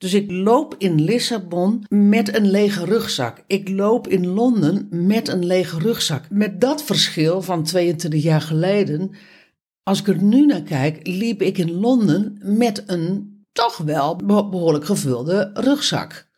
Dus 0.00 0.14
ik 0.14 0.30
loop 0.30 0.74
in 0.78 1.00
Lissabon 1.00 1.84
met 1.88 2.36
een 2.36 2.50
lege 2.50 2.84
rugzak. 2.84 3.44
Ik 3.46 3.68
loop 3.68 4.08
in 4.08 4.26
Londen 4.26 4.86
met 4.90 5.28
een 5.28 5.46
lege 5.46 5.78
rugzak. 5.78 6.30
Met 6.30 6.60
dat 6.60 6.82
verschil 6.82 7.42
van 7.42 7.62
22 7.62 8.22
jaar 8.22 8.40
geleden. 8.40 9.10
Als 9.82 10.00
ik 10.00 10.08
er 10.08 10.22
nu 10.22 10.46
naar 10.46 10.62
kijk, 10.62 11.06
liep 11.06 11.42
ik 11.42 11.58
in 11.58 11.72
Londen 11.72 12.38
met 12.42 12.82
een 12.86 13.38
toch 13.52 13.76
wel 13.76 14.16
behoorlijk 14.16 14.84
gevulde 14.84 15.50
rugzak 15.54 16.29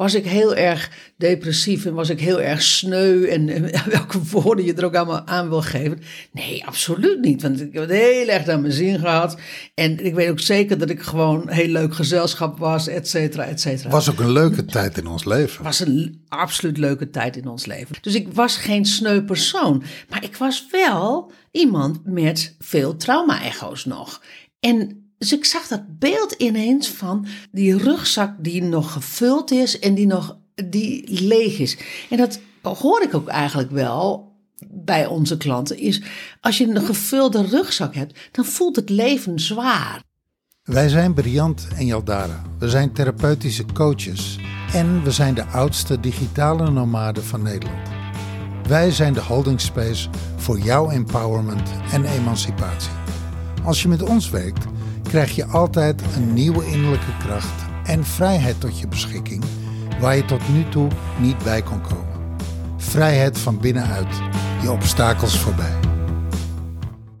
was 0.00 0.14
ik 0.14 0.24
heel 0.24 0.54
erg 0.54 0.90
depressief 1.16 1.84
en 1.84 1.94
was 1.94 2.08
ik 2.08 2.20
heel 2.20 2.40
erg 2.40 2.62
sneu 2.62 3.24
en, 3.24 3.70
welke 3.96 4.18
woorden 4.30 4.64
je 4.64 4.74
er 4.74 4.84
ook 4.84 4.94
allemaal 4.94 5.26
aan 5.26 5.48
wil 5.48 5.62
geven. 5.62 6.00
Nee, 6.32 6.66
absoluut 6.66 7.20
niet, 7.20 7.42
want 7.42 7.60
ik 7.60 7.72
heb 7.72 7.82
het 7.82 7.98
heel 7.98 8.28
erg 8.28 8.46
naar 8.46 8.60
mijn 8.60 8.72
zin 8.72 8.98
gehad. 8.98 9.38
En 9.74 10.04
ik 10.04 10.14
weet 10.14 10.30
ook 10.30 10.40
zeker 10.40 10.78
dat 10.78 10.90
ik 10.90 11.02
gewoon 11.02 11.48
heel 11.48 11.68
leuk 11.68 11.94
gezelschap 11.94 12.58
was, 12.58 12.88
et 12.88 13.08
cetera, 13.08 13.44
et 13.44 13.60
cetera. 13.60 13.90
Was 13.90 14.10
ook 14.10 14.20
een 14.20 14.32
leuke 14.32 14.64
tijd 14.64 14.98
in 14.98 15.06
ons 15.06 15.24
leven. 15.24 15.64
Was 15.64 15.80
een 15.80 16.24
absoluut 16.28 16.78
leuke 16.78 17.10
tijd 17.10 17.36
in 17.36 17.46
ons 17.46 17.66
leven. 17.66 17.96
Dus 18.00 18.14
ik 18.14 18.28
was 18.32 18.56
geen 18.56 18.84
sneu 18.84 19.22
persoon, 19.22 19.82
maar 20.08 20.24
ik 20.24 20.36
was 20.36 20.66
wel 20.70 21.32
iemand 21.50 22.04
met 22.04 22.54
veel 22.58 22.96
trauma-echo's 22.96 23.84
nog. 23.84 24.22
En 24.60 25.09
dus 25.20 25.32
ik 25.32 25.44
zag 25.44 25.66
dat 25.66 25.98
beeld 25.98 26.32
ineens 26.32 26.88
van 26.88 27.26
die 27.52 27.76
rugzak 27.76 28.34
die 28.38 28.62
nog 28.62 28.92
gevuld 28.92 29.50
is 29.50 29.78
en 29.78 29.94
die 29.94 30.06
nog 30.06 30.36
die 30.64 31.22
leeg 31.22 31.58
is. 31.58 31.76
En 32.10 32.16
dat 32.16 32.40
hoor 32.62 33.02
ik 33.02 33.14
ook 33.14 33.28
eigenlijk 33.28 33.70
wel 33.70 34.32
bij 34.68 35.06
onze 35.06 35.36
klanten. 35.36 35.78
Is 35.78 36.02
als 36.40 36.58
je 36.58 36.68
een 36.68 36.82
gevulde 36.82 37.42
rugzak 37.46 37.94
hebt, 37.94 38.18
dan 38.32 38.44
voelt 38.44 38.76
het 38.76 38.90
leven 38.90 39.40
zwaar. 39.40 40.02
Wij 40.62 40.88
zijn 40.88 41.14
Briant 41.14 41.68
en 41.76 41.86
Jaldara. 41.86 42.42
We 42.58 42.68
zijn 42.68 42.92
therapeutische 42.92 43.64
coaches. 43.74 44.38
En 44.72 45.02
we 45.02 45.10
zijn 45.10 45.34
de 45.34 45.44
oudste 45.44 46.00
digitale 46.00 46.70
nomaden 46.70 47.24
van 47.24 47.42
Nederland. 47.42 47.88
Wij 48.68 48.90
zijn 48.90 49.12
de 49.12 49.22
holding 49.22 49.60
space 49.60 50.08
voor 50.36 50.58
jouw 50.58 50.90
empowerment 50.90 51.70
en 51.92 52.04
emancipatie. 52.04 52.92
Als 53.64 53.82
je 53.82 53.88
met 53.88 54.02
ons 54.02 54.30
werkt 54.30 54.64
krijg 55.10 55.34
je 55.34 55.44
altijd 55.44 56.02
een 56.16 56.32
nieuwe 56.32 56.66
innerlijke 56.66 57.16
kracht 57.18 57.62
en 57.84 58.04
vrijheid 58.04 58.60
tot 58.60 58.78
je 58.78 58.88
beschikking 58.88 59.44
waar 60.00 60.16
je 60.16 60.24
tot 60.24 60.48
nu 60.48 60.68
toe 60.68 60.88
niet 61.20 61.38
bij 61.38 61.62
kon 61.62 61.80
komen. 61.80 62.36
Vrijheid 62.76 63.38
van 63.38 63.60
binnenuit, 63.60 64.20
je 64.62 64.70
obstakels 64.70 65.38
voorbij. 65.38 65.78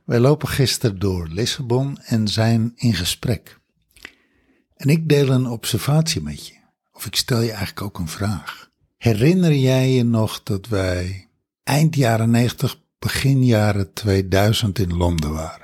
Wij 0.04 0.18
lopen 0.18 0.48
gisteren 0.48 0.98
door 0.98 1.28
Lissabon 1.28 1.98
en 1.98 2.28
zijn 2.28 2.72
in 2.76 2.94
gesprek. 2.94 3.58
En 4.76 4.88
ik 4.88 5.08
deel 5.08 5.28
een 5.28 5.46
observatie 5.46 6.22
met 6.22 6.46
je, 6.46 6.54
of 6.92 7.06
ik 7.06 7.16
stel 7.16 7.40
je 7.40 7.50
eigenlijk 7.50 7.82
ook 7.82 7.98
een 7.98 8.08
vraag. 8.08 8.70
Herinner 8.96 9.54
jij 9.54 9.90
je 9.90 10.04
nog 10.04 10.42
dat 10.42 10.68
wij 10.68 11.28
eind 11.62 11.96
jaren 11.96 12.30
90, 12.30 12.80
begin 12.98 13.44
jaren 13.44 13.92
2000 13.92 14.78
in 14.78 14.96
Londen 14.96 15.32
waren? 15.32 15.59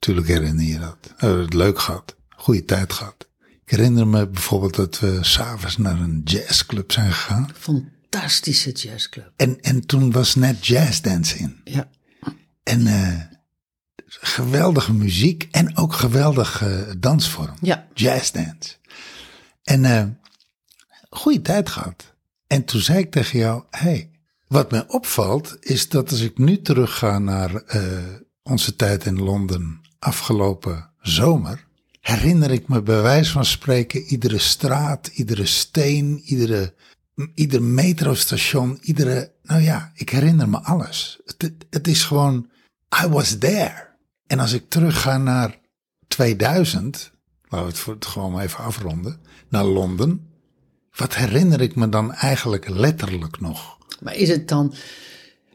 Tuurlijk 0.00 0.28
herinner 0.28 0.64
je 0.64 0.78
dat. 0.78 0.96
We 1.02 1.14
hebben 1.16 1.44
het 1.44 1.54
leuk 1.54 1.78
gehad. 1.78 2.16
Goede 2.28 2.64
tijd 2.64 2.92
gehad. 2.92 3.28
Ik 3.64 3.70
herinner 3.70 4.06
me 4.06 4.28
bijvoorbeeld 4.28 4.74
dat 4.74 4.98
we 4.98 5.18
s'avonds 5.20 5.76
naar 5.76 6.00
een 6.00 6.20
jazzclub 6.24 6.92
zijn 6.92 7.12
gegaan. 7.12 7.50
Fantastische 7.58 8.70
jazzclub. 8.70 9.32
En, 9.36 9.60
en 9.60 9.86
toen 9.86 10.12
was 10.12 10.34
net 10.34 10.66
jazzdance 10.66 11.38
in. 11.38 11.60
Ja. 11.64 11.90
En 12.62 12.80
uh, 12.80 13.20
geweldige 14.06 14.92
muziek 14.92 15.48
en 15.50 15.76
ook 15.76 15.92
geweldige 15.92 16.94
dansvorm. 16.98 17.56
Ja. 17.60 17.86
Jazzdance. 17.94 18.76
En 19.62 19.84
uh, 19.84 20.04
goede 21.10 21.42
tijd 21.42 21.68
gehad. 21.68 22.14
En 22.46 22.64
toen 22.64 22.80
zei 22.80 22.98
ik 22.98 23.10
tegen 23.10 23.38
jou, 23.38 23.64
hey, 23.70 24.10
wat 24.46 24.70
mij 24.70 24.88
opvalt 24.88 25.56
is 25.60 25.88
dat 25.88 26.10
als 26.10 26.20
ik 26.20 26.38
nu 26.38 26.62
terugga 26.62 27.18
naar 27.18 27.62
onze 28.42 28.76
tijd 28.76 29.06
in 29.06 29.18
Londen 29.18 29.79
afgelopen 30.00 30.90
zomer 31.00 31.68
herinner 32.00 32.50
ik 32.50 32.68
me 32.68 32.82
bij 32.82 33.02
wijze 33.02 33.32
van 33.32 33.44
spreken 33.44 34.00
iedere 34.00 34.38
straat, 34.38 35.06
iedere 35.06 35.46
steen, 35.46 36.20
iedere, 36.24 36.74
ieder 37.34 37.62
metrostation, 37.62 38.78
iedere, 38.80 39.32
nou 39.42 39.60
ja, 39.60 39.92
ik 39.94 40.10
herinner 40.10 40.48
me 40.48 40.58
alles. 40.58 41.20
Het, 41.24 41.52
het 41.70 41.88
is 41.88 42.04
gewoon, 42.04 42.48
I 43.04 43.08
was 43.08 43.38
there. 43.38 43.88
En 44.26 44.38
als 44.38 44.52
ik 44.52 44.68
terugga 44.68 45.18
naar 45.18 45.58
2000, 46.08 47.12
laten 47.48 47.84
we 47.84 47.90
het, 47.90 48.06
gewoon 48.06 48.40
even 48.40 48.64
afronden, 48.64 49.20
naar 49.48 49.64
Londen, 49.64 50.28
wat 50.94 51.14
herinner 51.14 51.60
ik 51.60 51.74
me 51.74 51.88
dan 51.88 52.12
eigenlijk 52.12 52.68
letterlijk 52.68 53.40
nog? 53.40 53.78
Maar 54.00 54.14
is 54.14 54.28
het 54.28 54.48
dan, 54.48 54.74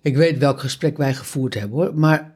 ik 0.02 0.16
weet 0.16 0.38
welk 0.38 0.60
gesprek 0.60 0.98
wij 0.98 1.14
gevoerd 1.14 1.54
hebben 1.54 1.78
hoor, 1.78 1.96
maar 1.96 2.35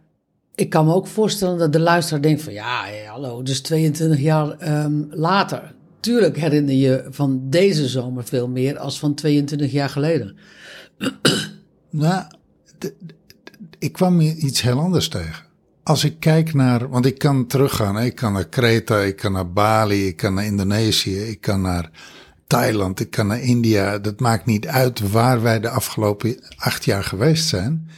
ik 0.60 0.70
kan 0.70 0.86
me 0.86 0.94
ook 0.94 1.08
voorstellen 1.08 1.58
dat 1.58 1.74
de 1.74 1.80
luisteraar 1.80 2.22
denkt 2.22 2.42
van 2.42 2.54
ja, 2.54 2.86
hallo, 3.08 3.44
dus 3.44 3.62
22 3.62 4.20
jaar 4.20 4.84
um, 4.86 5.08
later. 5.12 5.74
Tuurlijk 6.00 6.38
herinner 6.38 6.76
je 6.76 7.08
van 7.10 7.42
deze 7.50 7.88
zomer 7.88 8.24
veel 8.24 8.48
meer 8.48 8.78
als 8.78 9.00
van 9.00 9.14
22 9.14 9.72
jaar 9.72 9.90
geleden. 9.90 10.36
Nou, 11.92 12.24
ik 13.80 13.92
kwam 13.92 14.20
iets 14.20 14.62
heel 14.62 14.80
anders 14.80 15.08
tegen. 15.08 15.46
Als 15.84 16.04
ik 16.04 16.20
kijk 16.20 16.54
naar, 16.54 16.90
want 16.90 17.06
ik 17.06 17.18
kan 17.18 17.48
teruggaan, 17.48 18.00
ik 18.00 18.16
kan 18.16 18.34
naar 18.34 18.48
Kreta, 18.48 19.00
ik 19.00 19.16
kan 19.16 19.32
naar 19.32 19.52
Bali, 19.52 20.08
ik 20.08 20.16
kan 20.16 20.34
naar 20.34 20.46
Indonesië, 20.46 21.20
ik 21.20 21.42
kan 21.42 21.62
naar 21.62 21.90
Thailand, 22.48 23.00
ik 23.00 23.10
kan 23.10 23.28
naar 23.28 23.42
India. 23.42 24.00
Dat 24.00 24.20
maakt 24.20 24.46
niet 24.46 24.68
uit 24.68 25.12
waar 25.12 25.42
wij 25.42 25.60
de 25.60 25.70
afgelopen 25.70 26.40
acht 26.58 26.86
jaar 26.86 27.04
geweest 27.04 27.48
zijn 27.48 27.90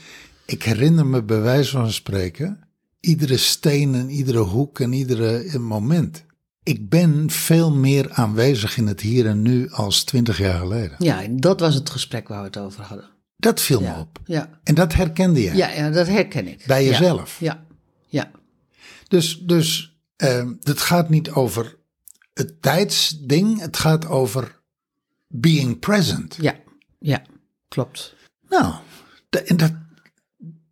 ik 0.52 0.64
herinner 0.64 1.06
me 1.06 1.24
bij 1.24 1.42
wijze 1.42 1.72
van 1.72 1.92
spreken 1.92 2.60
iedere 3.00 3.38
steen 3.38 3.96
en 3.96 4.10
iedere 4.10 4.40
hoek 4.40 4.80
en 4.80 4.94
iedere 4.94 5.60
moment. 5.60 6.26
Ik 6.64 6.90
ben 6.90 7.30
veel 7.30 7.72
meer 7.72 8.12
aanwezig 8.12 8.78
in 8.78 8.88
het 8.88 9.02
hier 9.02 9.28
en 9.28 9.42
nu 9.42 9.72
als 9.72 10.04
twintig 10.04 10.38
jaar 10.38 10.60
geleden. 10.60 10.96
Ja, 10.98 11.28
dat 11.30 11.60
was 11.60 11.76
het 11.76 11.90
gesprek 11.90 12.28
waar 12.28 12.40
we 12.40 12.46
het 12.46 12.58
over 12.58 12.84
hadden. 12.84 13.10
Dat 13.38 13.62
viel 13.62 13.82
me 13.82 13.96
op. 14.00 14.20
Ja. 14.26 14.60
En 14.64 14.76
dat 14.76 14.94
herkende 14.94 15.42
jij. 15.42 15.56
Ja, 15.56 15.70
ja 15.70 15.90
dat 15.90 16.08
herken 16.08 16.48
ik. 16.48 16.64
Bij 16.68 16.86
jezelf. 16.86 17.40
Ja, 17.40 17.66
ja. 18.08 18.32
Dus, 19.08 19.40
dus 19.40 19.98
uh, 20.18 20.50
het 20.62 20.80
gaat 20.80 21.10
niet 21.10 21.30
over 21.30 21.78
het 22.34 22.62
tijdsding, 22.62 23.60
het 23.60 23.78
gaat 23.78 24.08
over 24.08 24.60
being 25.28 25.80
present. 25.80 26.38
Ja, 26.42 26.56
ja, 27.00 27.22
klopt. 27.68 28.16
Nou, 28.50 28.74
en 29.46 29.58
dat, 29.58 29.72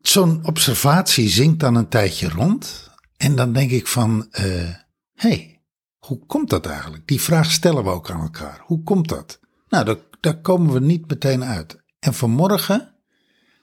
zo'n 0.10 0.46
observatie 0.46 1.30
zinkt 1.30 1.60
dan 1.60 1.76
een 1.76 1.88
tijdje 1.88 2.30
rond. 2.30 2.90
En 3.18 3.36
dan 3.36 3.54
denk 3.54 3.72
ik 3.72 3.88
van, 3.88 4.28
hé, 4.30 4.62
uh, 4.62 4.76
hey, 5.14 5.62
hoe 5.98 6.26
komt 6.26 6.50
dat 6.50 6.66
eigenlijk? 6.66 7.08
Die 7.08 7.22
vraag 7.22 7.52
stellen 7.52 7.84
we 7.84 7.90
ook 7.90 8.10
aan 8.12 8.22
elkaar. 8.22 8.62
Hoe 8.66 8.84
komt 8.84 9.10
dat? 9.10 9.40
Nou, 9.68 9.86
daar, 9.86 9.98
daar 10.20 10.42
komen 10.42 10.74
we 10.74 10.80
niet 10.80 11.10
meteen 11.10 11.44
uit. 11.44 11.78
En 12.00 12.14
vanmorgen 12.14 12.96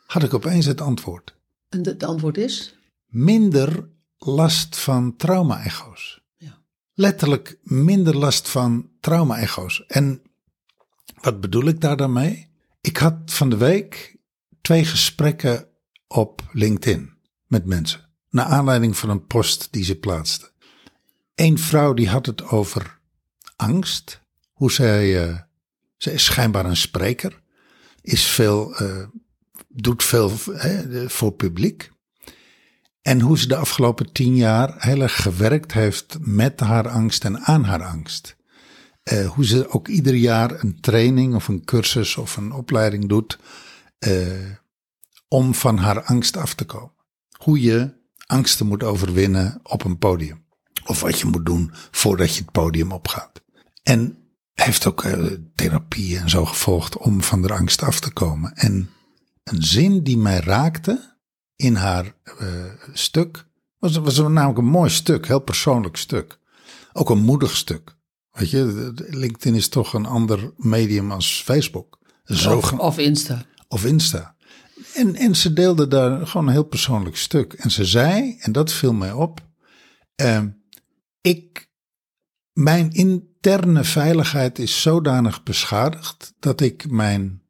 had 0.06 0.22
ik 0.22 0.34
opeens 0.34 0.66
het 0.66 0.80
antwoord. 0.80 1.36
En 1.68 1.86
het 1.86 2.02
antwoord 2.04 2.36
is? 2.38 2.74
Minder 3.06 3.88
last 4.18 4.76
van 4.76 5.16
trauma-echo's. 5.16 6.20
Ja. 6.36 6.58
Letterlijk 6.94 7.58
minder 7.62 8.16
last 8.16 8.48
van 8.48 8.90
trauma-echo's. 9.00 9.84
En 9.86 10.22
wat 11.20 11.40
bedoel 11.40 11.64
ik 11.64 11.80
daar 11.80 11.96
dan 11.96 12.12
mee? 12.12 12.50
Ik 12.80 12.96
had 12.96 13.14
van 13.24 13.48
de 13.48 13.56
week 13.56 14.16
twee 14.60 14.84
gesprekken 14.84 15.68
op 16.08 16.42
LinkedIn 16.52 17.12
met 17.46 17.66
mensen. 17.66 18.08
Naar 18.30 18.44
aanleiding 18.44 18.96
van 18.96 19.10
een 19.10 19.26
post 19.26 19.68
die 19.70 19.84
ze 19.84 19.94
plaatste. 19.94 20.50
Een 21.34 21.58
vrouw 21.58 21.94
die 21.94 22.08
had 22.08 22.26
het 22.26 22.48
over 22.48 22.98
angst. 23.56 24.20
Hoe 24.52 24.72
zij, 24.72 25.28
uh, 25.28 25.38
zij 25.96 26.12
is 26.12 26.24
schijnbaar 26.24 26.64
een 26.64 26.76
spreker. 26.76 27.40
Is 28.00 28.24
veel, 28.24 28.82
uh, 28.82 29.06
doet 29.68 30.04
veel 30.04 30.32
voor 31.06 31.32
publiek. 31.32 31.90
En 33.02 33.20
hoe 33.20 33.38
ze 33.38 33.48
de 33.48 33.56
afgelopen 33.56 34.12
tien 34.12 34.36
jaar 34.36 34.74
heel 34.78 35.00
erg 35.00 35.22
gewerkt 35.22 35.72
heeft 35.72 36.16
met 36.20 36.60
haar 36.60 36.88
angst 36.88 37.24
en 37.24 37.38
aan 37.38 37.64
haar 37.64 37.82
angst. 37.82 38.36
Uh, 39.12 39.28
hoe 39.28 39.44
ze 39.44 39.68
ook 39.68 39.88
ieder 39.88 40.14
jaar 40.14 40.64
een 40.64 40.80
training 40.80 41.34
of 41.34 41.48
een 41.48 41.64
cursus 41.64 42.16
of 42.16 42.36
een 42.36 42.52
opleiding 42.52 43.08
doet 43.08 43.38
om 45.28 45.54
van 45.54 45.78
haar 45.78 46.02
angst 46.02 46.36
af 46.36 46.54
te 46.54 46.64
komen. 46.64 46.92
Hoe 47.38 47.60
je 47.60 47.94
angsten 48.26 48.66
moet 48.66 48.82
overwinnen 48.82 49.60
op 49.62 49.84
een 49.84 49.98
podium. 49.98 50.44
Of 50.86 51.00
wat 51.00 51.20
je 51.20 51.26
moet 51.26 51.46
doen 51.46 51.70
voordat 51.90 52.34
je 52.34 52.40
het 52.42 52.52
podium 52.52 52.92
opgaat. 52.92 53.42
En 53.82 54.18
heeft 54.54 54.86
ook 54.86 55.04
uh, 55.04 55.32
therapie 55.54 56.18
en 56.18 56.30
zo 56.30 56.44
gevolgd 56.44 56.96
om 56.96 57.22
van 57.22 57.42
de 57.42 57.52
angst 57.52 57.82
af 57.82 58.00
te 58.00 58.12
komen. 58.12 58.52
En 58.52 58.90
een 59.42 59.62
zin 59.62 60.02
die 60.02 60.18
mij 60.18 60.40
raakte 60.40 61.16
in 61.56 61.74
haar 61.74 62.14
uh, 62.40 62.64
stuk 62.92 63.46
was, 63.78 63.96
was 63.96 64.18
namelijk 64.18 64.58
een 64.58 64.64
mooi 64.64 64.90
stuk, 64.90 65.26
heel 65.26 65.40
persoonlijk 65.40 65.96
stuk. 65.96 66.38
Ook 66.92 67.10
een 67.10 67.24
moedig 67.24 67.56
stuk. 67.56 67.96
Weet 68.30 68.50
je, 68.50 68.92
LinkedIn 68.96 69.54
is 69.54 69.68
toch 69.68 69.94
een 69.94 70.06
ander 70.06 70.52
medium 70.56 71.12
als 71.12 71.42
Facebook. 71.42 71.98
Zo 72.24 72.56
Of, 72.56 72.72
of 72.72 72.98
Insta. 72.98 73.44
of 73.68 73.84
Insta. 73.84 74.35
En, 74.94 75.14
en 75.14 75.34
ze 75.36 75.52
deelde 75.52 75.88
daar 75.88 76.26
gewoon 76.26 76.46
een 76.46 76.52
heel 76.52 76.64
persoonlijk 76.64 77.16
stuk. 77.16 77.52
En 77.52 77.70
ze 77.70 77.84
zei, 77.84 78.36
en 78.40 78.52
dat 78.52 78.72
viel 78.72 78.92
mij 78.92 79.12
op, 79.12 79.46
ehm, 80.14 80.48
ik, 81.20 81.68
mijn 82.52 82.92
interne 82.92 83.84
veiligheid 83.84 84.58
is 84.58 84.82
zodanig 84.82 85.42
beschadigd 85.42 86.34
dat 86.38 86.60
ik 86.60 86.90
mijn 86.90 87.42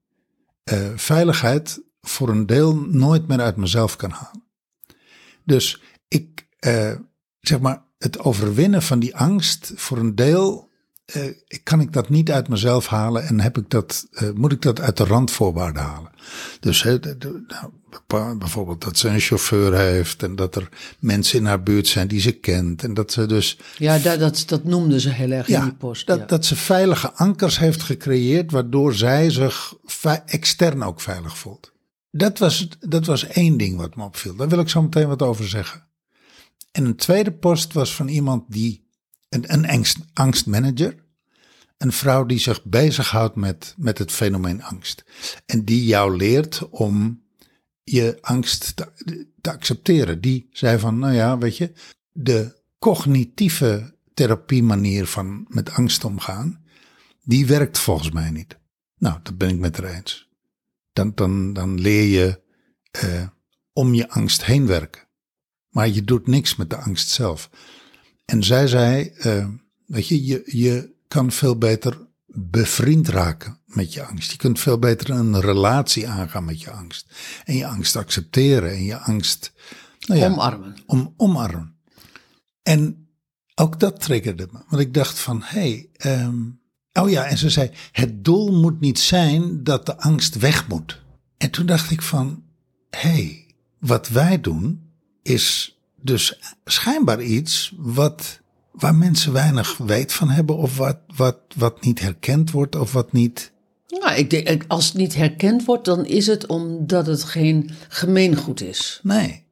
eh, 0.63 0.93
veiligheid 0.97 1.83
voor 2.01 2.29
een 2.29 2.47
deel 2.47 2.75
nooit 2.75 3.27
meer 3.27 3.41
uit 3.41 3.57
mezelf 3.57 3.97
kan 3.97 4.11
halen. 4.11 4.45
Dus 5.45 5.83
ik, 6.09 6.49
eh, 6.59 6.95
zeg 7.41 7.61
maar, 7.61 7.85
het 7.99 8.19
overwinnen 8.19 8.83
van 8.83 8.99
die 8.99 9.17
angst 9.17 9.73
voor 9.75 9.99
een 9.99 10.15
deel, 10.15 10.66
eh, 11.07 11.23
kan 11.63 11.81
ik 11.81 11.93
dat 11.93 12.09
niet 12.09 12.31
uit 12.31 12.49
mezelf 12.49 12.87
halen 12.87 13.27
en 13.27 13.41
heb 13.41 13.59
ik 13.59 13.71
dat, 13.71 14.07
eh, 14.11 14.29
moet 14.35 14.53
ik 14.53 14.63
dat 14.63 14.81
uit 14.81 14.97
de 14.97 15.05
randvoorwaarden 15.05 15.83
halen. 15.83 16.11
Dus 16.61 16.83
hè, 16.83 16.99
de- 17.01 17.19
de- 17.19 17.45
nou, 18.09 18.39
bijvoorbeeld 18.39 18.81
dat 18.85 18.99
ze 18.99 19.09
een 19.09 19.21
chauffeur 19.21 19.75
heeft 19.77 20.23
en 20.23 20.37
dat 20.37 20.57
er 20.57 20.69
mensen 20.99 21.39
in 21.39 21.45
haar 21.45 21.63
buurt 21.63 21.87
zijn 21.87 22.09
die 22.09 22.21
ze 22.21 22.33
kent 22.33 22.83
en 22.83 22.95
dat 22.95 23.13
ze 23.13 23.27
dus 23.27 23.59
Ja, 23.79 23.99
dat, 23.99 24.19
dat, 24.19 24.43
dat 24.47 24.65
noemden 24.65 25.01
ze 25.01 25.09
heel 25.11 25.31
erg 25.31 25.49
in 25.49 25.61
die 25.63 25.75
post. 25.75 26.07
dat, 26.07 26.19
ja. 26.19 26.25
dat 26.27 26.45
ze 26.45 26.57
veilige 26.57 27.13
ankers 27.13 27.59
heeft 27.59 27.83
gecreëerd, 27.83 28.51
waardoor 28.51 28.95
zij 28.95 29.31
zich 29.31 29.75
extern 30.27 30.83
ook 30.83 31.01
veilig 31.01 31.39
voelt. 31.39 31.73
Dat 32.11 32.39
was, 32.39 32.69
dat 32.81 33.07
was 33.07 33.27
één 33.27 33.57
ding 33.57 33.77
wat 33.77 33.97
me 33.97 34.05
opviel. 34.05 34.37
Daar 34.37 34.49
wil 34.49 34.59
ik 34.61 34.69
zo 34.69 34.83
meteen 34.83 35.09
wat 35.09 35.23
over 35.23 35.49
zeggen. 35.49 35.87
En 36.73 36.85
een 36.85 36.97
tweede 36.97 37.33
post 37.33 37.73
was 37.73 37.95
van 37.95 38.09
iemand 38.09 38.45
die, 38.49 38.86
een, 39.29 39.69
angst, 39.69 39.99
angstmanager. 40.13 41.05
Een 41.77 41.93
vrouw 41.93 42.25
die 42.25 42.39
zich 42.39 42.65
bezighoudt 42.65 43.35
met, 43.35 43.75
met 43.77 43.99
het 43.99 44.13
fenomeen 44.13 44.63
angst. 44.63 45.05
En 45.47 45.65
die 45.65 45.85
jou 45.85 46.17
leert 46.17 46.69
om 46.69 47.23
je 47.83 48.19
angst 48.21 48.77
te, 48.77 49.27
te 49.41 49.53
accepteren. 49.53 50.21
Die 50.21 50.49
zei 50.51 50.79
van, 50.79 50.99
nou 50.99 51.15
ja, 51.15 51.39
weet 51.39 51.57
je, 51.57 51.73
de 52.13 52.57
cognitieve 52.79 53.95
therapiemanier 54.15 55.07
van 55.07 55.47
met 55.49 55.71
angst 55.71 56.05
omgaan, 56.05 56.65
die 57.23 57.47
werkt 57.47 57.79
volgens 57.79 58.11
mij 58.11 58.31
niet. 58.31 58.59
Nou, 58.99 59.19
dat 59.23 59.39
ben 59.39 59.49
ik 59.49 59.59
met 59.59 59.77
haar 59.77 59.95
eens. 59.95 60.29
Dan, 60.93 61.13
dan, 61.15 61.53
dan 61.53 61.81
leer 61.81 62.05
je 62.05 62.41
eh, 62.91 63.29
om 63.73 63.95
je 63.95 64.09
angst 64.09 64.45
heen 64.45 64.67
werken. 64.67 65.03
Maar 65.69 65.89
je 65.89 66.05
doet 66.05 66.27
niks 66.27 66.57
met 66.57 66.71
de 66.71 66.77
angst 66.77 67.09
zelf. 67.09 67.51
En 68.27 68.45
zij 68.45 68.67
zei, 68.67 69.13
eh, 69.19 69.49
weet 69.87 70.09
je, 70.09 70.25
je, 70.25 70.43
je 70.47 70.95
kan 71.09 71.33
veel 71.33 71.59
beter 71.59 72.07
bevriend 72.27 73.09
raken 73.09 73.59
met 73.67 73.93
je 73.93 74.05
angst. 74.05 74.31
Je 74.31 74.37
kunt 74.37 74.61
veel 74.61 74.79
beter 74.79 75.11
een 75.11 75.41
relatie 75.41 76.09
aangaan 76.09 76.45
met 76.45 76.61
je 76.61 76.71
angst. 76.71 77.07
En 77.45 77.57
je 77.57 77.67
angst 77.67 77.97
accepteren 77.97 78.71
en 78.71 78.85
je 78.85 78.99
angst 78.99 79.53
nou 80.07 80.21
ja, 80.21 80.27
Omarmen. 80.27 80.77
om, 80.87 81.15
omarmen. 81.17 81.75
En 82.63 83.09
ook 83.55 83.81
dat 83.81 84.01
triggerde 84.01 84.49
me. 84.53 84.59
Want 84.69 84.83
ik 84.83 84.95
dacht 84.95 85.19
van, 85.19 85.43
hé, 85.43 85.61
hey, 85.61 85.89
ehm, 85.93 86.39
oh 86.93 87.11
ja, 87.11 87.25
en 87.25 87.39
ze 87.39 87.51
zei, 87.51 87.71
het 87.93 88.25
doel 88.25 88.61
moet 88.61 88.81
niet 88.81 88.99
zijn 88.99 89.65
dat 89.65 89.87
de 89.87 89.99
angst 89.99 90.35
weg 90.39 90.69
moet. 90.69 91.03
En 91.37 91.51
toen 91.51 91.67
dacht 91.67 91.91
ik 91.91 92.03
van, 92.03 92.45
hé, 92.91 93.09
hey, 93.09 93.55
wat 93.79 94.09
wij 94.09 94.41
doen 94.41 94.91
is 95.23 95.76
dus 96.01 96.39
schijnbaar 96.65 97.23
iets 97.23 97.73
wat, 97.77 98.41
waar 98.73 98.95
mensen 98.95 99.33
weinig 99.33 99.77
weet 99.77 100.13
van 100.13 100.29
hebben 100.29 100.57
of 100.57 100.77
wat, 100.77 100.99
wat, 101.17 101.39
wat 101.57 101.85
niet 101.85 102.01
herkend 102.01 102.51
wordt 102.51 102.77
of 102.77 102.93
wat 102.93 103.13
niet... 103.13 103.53
Nou, 103.89 104.15
ik 104.15 104.31
denk, 104.31 104.65
als 104.69 104.87
het 104.87 104.95
niet 104.95 105.15
herkend 105.15 105.65
wordt, 105.65 105.85
dan 105.85 106.07
is 106.07 106.27
het 106.27 106.47
omdat 106.47 107.07
het 107.07 107.23
geen 107.25 107.71
gemeengoed 107.89 108.61
is. 108.61 109.01
Nee. 109.03 109.45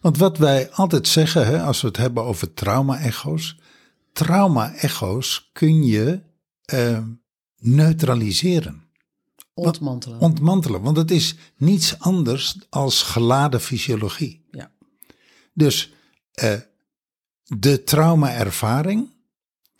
Want 0.00 0.16
wat 0.18 0.38
wij 0.38 0.70
altijd 0.70 1.08
zeggen, 1.08 1.46
hè, 1.46 1.62
als 1.62 1.80
we 1.80 1.86
het 1.86 1.96
hebben 1.96 2.22
over 2.22 2.54
trauma-echo's. 2.54 3.58
Trauma-echo's 4.12 5.50
kun 5.52 5.84
je 5.84 6.20
eh, 6.64 6.98
neutraliseren, 7.58 8.82
Ontmantelen. 9.54 10.20
ontmantelen. 10.20 10.82
Want 10.82 10.96
het 10.96 11.10
is 11.10 11.34
niets 11.56 11.98
anders 11.98 12.58
als 12.68 13.02
geladen 13.02 13.60
fysiologie. 13.60 14.39
Dus 15.52 15.92
eh, 16.32 16.54
de 17.44 17.84
trauma-ervaring 17.84 19.10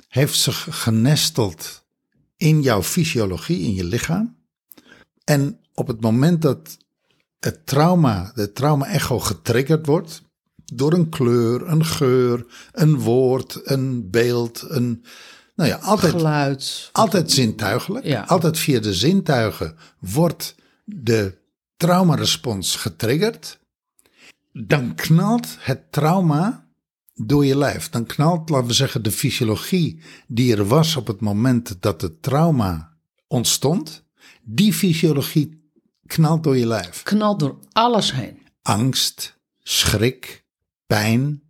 heeft 0.08 0.38
zich 0.38 0.67
genesteld 0.70 1.84
in 2.37 2.62
jouw 2.62 2.82
fysiologie, 2.82 3.61
in 3.61 3.75
je 3.75 3.84
lichaam. 3.84 4.37
En 5.25 5.61
op 5.75 5.87
het 5.87 6.00
moment 6.00 6.43
dat 6.43 6.76
het 7.40 7.67
trauma, 7.67 8.32
de 8.34 8.52
trauma-echo 8.52 9.19
getriggerd 9.19 9.87
wordt 9.87 10.22
door 10.72 10.93
een 10.93 11.08
kleur, 11.08 11.69
een 11.69 11.84
geur, 11.84 12.46
een 12.72 12.99
woord, 12.99 13.61
een 13.64 14.11
beeld, 14.11 14.64
een, 14.69 15.05
nou 15.55 15.69
ja, 15.70 15.76
altijd, 15.76 16.12
Geluid. 16.12 16.88
altijd 16.93 17.31
zintuigelijk. 17.31 18.05
Ja. 18.05 18.22
Altijd 18.22 18.58
via 18.58 18.81
de 18.81 18.94
zintuigen 18.94 19.76
wordt 19.99 20.55
de 20.84 21.38
traumarespons 21.76 22.76
getriggerd. 22.76 23.58
Dan 24.52 24.94
knalt 24.94 25.56
het 25.58 25.93
trauma 25.93 26.69
door 27.14 27.47
je 27.47 27.56
lijf. 27.56 27.88
Dan 27.88 28.06
knalt, 28.06 28.49
laten 28.49 28.67
we 28.67 28.73
zeggen, 28.73 29.02
de 29.02 29.11
fysiologie 29.11 30.02
die 30.26 30.56
er 30.56 30.67
was 30.67 30.97
op 30.97 31.06
het 31.06 31.20
moment 31.20 31.82
dat 31.82 32.00
het 32.00 32.23
trauma 32.23 32.97
ontstond. 33.26 34.05
Die 34.43 34.73
fysiologie 34.73 35.73
knalt 36.06 36.43
door 36.44 36.56
je 36.56 36.67
lijf. 36.67 37.02
Knalt 37.02 37.41
door 37.41 37.58
alles 37.73 38.12
heen. 38.12 38.38
Angst, 38.62 39.38
schrik, 39.62 40.44
pijn. 40.87 41.43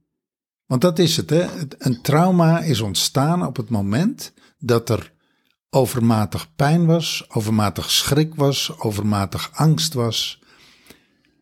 Want 0.67 0.81
dat 0.81 0.99
is 0.99 1.17
het, 1.17 1.31
hè? 1.31 1.47
Een 1.79 2.03
trauma 2.03 2.61
is 2.61 2.81
ontstaan 2.81 3.47
op 3.47 3.57
het 3.57 3.69
moment 3.69 4.33
dat 4.59 4.89
er 4.89 5.13
overmatig 5.71 6.55
pijn 6.55 6.87
was, 6.87 7.25
overmatig 7.29 7.91
schrik 7.91 8.35
was, 8.35 8.79
overmatig 8.79 9.51
angst 9.53 9.95
was. 9.95 10.40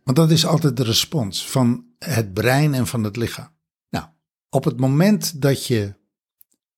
Want 0.09 0.21
dat 0.21 0.31
is 0.31 0.47
altijd 0.47 0.77
de 0.77 0.83
respons 0.83 1.47
van 1.47 1.85
het 1.99 2.35
brein 2.35 2.75
en 2.75 2.87
van 2.87 3.05
het 3.05 3.17
lichaam. 3.17 3.51
Nou, 3.91 4.07
op 4.51 4.65
het 4.65 4.81
moment 4.81 5.43
dat 5.43 5.67
je 5.67 5.95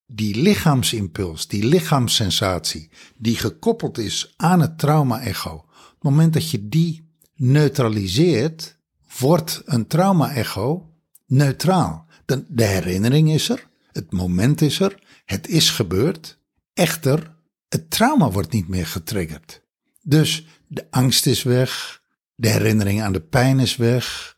die 0.06 0.42
lichaamsimpuls, 0.42 1.46
die 1.46 1.64
lichaamssensatie, 1.64 2.90
die 3.16 3.36
gekoppeld 3.36 3.98
is 3.98 4.34
aan 4.36 4.60
het 4.60 4.78
trauma-echo, 4.78 5.54
op 5.54 5.94
het 5.94 6.02
moment 6.02 6.32
dat 6.32 6.50
je 6.50 6.68
die 6.68 7.08
neutraliseert, 7.34 8.76
wordt 9.18 9.62
een 9.64 9.86
trauma-echo 9.86 10.92
neutraal. 11.26 12.06
De, 12.24 12.44
de 12.48 12.64
herinnering 12.64 13.32
is 13.32 13.48
er, 13.48 13.68
het 13.92 14.12
moment 14.12 14.60
is 14.60 14.80
er, 14.80 15.02
het 15.24 15.48
is 15.48 15.70
gebeurd. 15.70 16.38
Echter, 16.74 17.34
het 17.68 17.90
trauma 17.90 18.30
wordt 18.30 18.52
niet 18.52 18.68
meer 18.68 18.86
getriggerd. 18.86 19.62
Dus 20.02 20.46
de 20.66 20.86
angst 20.90 21.26
is 21.26 21.42
weg, 21.42 21.99
de 22.40 22.48
herinnering 22.48 23.02
aan 23.02 23.12
de 23.12 23.20
pijn 23.20 23.58
is 23.58 23.76
weg, 23.76 24.36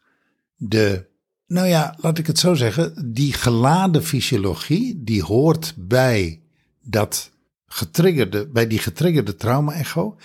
de, 0.56 1.08
nou 1.46 1.66
ja, 1.66 1.96
laat 2.00 2.18
ik 2.18 2.26
het 2.26 2.38
zo 2.38 2.54
zeggen, 2.54 3.12
die 3.12 3.32
geladen 3.32 4.04
fysiologie, 4.04 5.02
die 5.02 5.22
hoort 5.22 5.74
bij 5.76 6.42
dat 6.80 7.30
getriggerde, 7.66 8.48
bij 8.48 8.66
die 8.66 8.78
getriggerde 8.78 9.36
trauma-echo, 9.36 10.16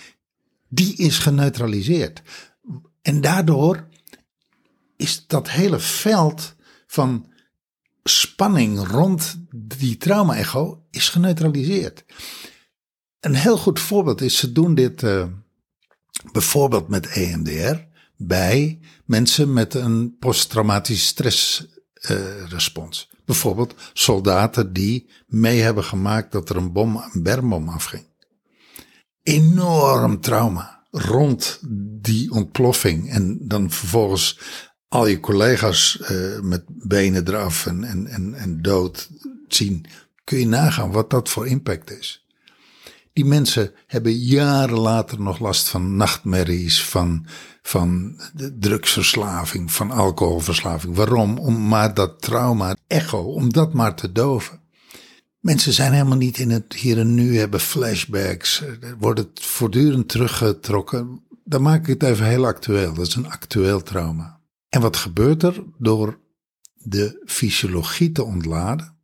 die 0.68 0.96
is 0.96 1.18
geneutraliseerd. 1.18 2.22
En 3.02 3.20
daardoor 3.20 3.88
is 4.96 5.26
dat 5.26 5.50
hele 5.50 5.78
veld 5.78 6.54
van 6.86 7.26
spanning 8.02 8.86
rond 8.86 9.46
die 9.54 9.96
trauma-echo 9.96 10.84
is 10.90 11.08
geneutraliseerd. 11.08 12.04
Een 13.20 13.34
heel 13.34 13.56
goed 13.56 13.80
voorbeeld 13.80 14.20
is, 14.20 14.36
ze 14.36 14.52
doen 14.52 14.74
dit 14.74 15.02
uh, 15.02 15.26
bijvoorbeeld 16.32 16.88
met 16.88 17.06
EMDR 17.06 17.76
bij 18.16 18.80
mensen 19.04 19.52
met 19.52 19.74
een 19.74 20.16
posttraumatische 20.18 21.06
stressrespons. 21.06 23.08
Uh, 23.10 23.18
bijvoorbeeld 23.24 23.74
soldaten 23.92 24.72
die 24.72 25.10
mee 25.26 25.60
hebben 25.60 25.84
gemaakt 25.84 26.32
dat 26.32 26.48
er 26.48 26.56
een 26.56 26.72
bom, 26.72 26.96
een 26.96 27.22
bermbom 27.22 27.68
afging. 27.68 28.06
Enorm 29.22 30.20
trauma 30.20 30.86
rond 30.90 31.60
die 32.00 32.30
ontploffing 32.30 33.10
en 33.10 33.38
dan 33.40 33.70
vervolgens 33.70 34.40
al 34.88 35.06
je 35.06 35.20
collega's 35.20 35.98
uh, 36.10 36.40
met 36.40 36.64
benen 36.66 37.28
eraf 37.28 37.66
en, 37.66 37.84
en, 37.84 38.34
en 38.34 38.62
dood 38.62 39.10
zien. 39.48 39.86
Kun 40.24 40.38
je 40.38 40.46
nagaan 40.46 40.92
wat 40.92 41.10
dat 41.10 41.28
voor 41.28 41.46
impact 41.46 41.90
is. 41.90 42.27
Die 43.18 43.26
mensen 43.26 43.72
hebben 43.86 44.12
jaren 44.12 44.78
later 44.78 45.20
nog 45.20 45.38
last 45.38 45.68
van 45.68 45.96
nachtmerries, 45.96 46.84
van, 46.84 47.26
van 47.62 48.20
drugsverslaving, 48.58 49.72
van 49.72 49.90
alcoholverslaving. 49.90 50.96
Waarom? 50.96 51.38
Om 51.38 51.68
maar 51.68 51.94
dat 51.94 52.20
trauma, 52.20 52.76
echo, 52.86 53.18
om 53.18 53.52
dat 53.52 53.72
maar 53.72 53.94
te 53.94 54.12
doven. 54.12 54.60
Mensen 55.40 55.72
zijn 55.72 55.92
helemaal 55.92 56.16
niet 56.16 56.38
in 56.38 56.50
het 56.50 56.72
hier 56.72 56.98
en 56.98 57.14
nu, 57.14 57.38
hebben 57.38 57.60
flashbacks, 57.60 58.62
wordt 58.98 59.18
het 59.18 59.40
voortdurend 59.40 60.08
teruggetrokken. 60.08 61.22
Dan 61.44 61.62
maak 61.62 61.80
ik 61.80 62.00
het 62.00 62.10
even 62.10 62.26
heel 62.26 62.46
actueel. 62.46 62.94
Dat 62.94 63.06
is 63.06 63.14
een 63.14 63.30
actueel 63.30 63.82
trauma. 63.82 64.40
En 64.68 64.80
wat 64.80 64.96
gebeurt 64.96 65.42
er 65.42 65.64
door 65.78 66.18
de 66.74 67.22
fysiologie 67.26 68.12
te 68.12 68.24
ontladen? 68.24 68.96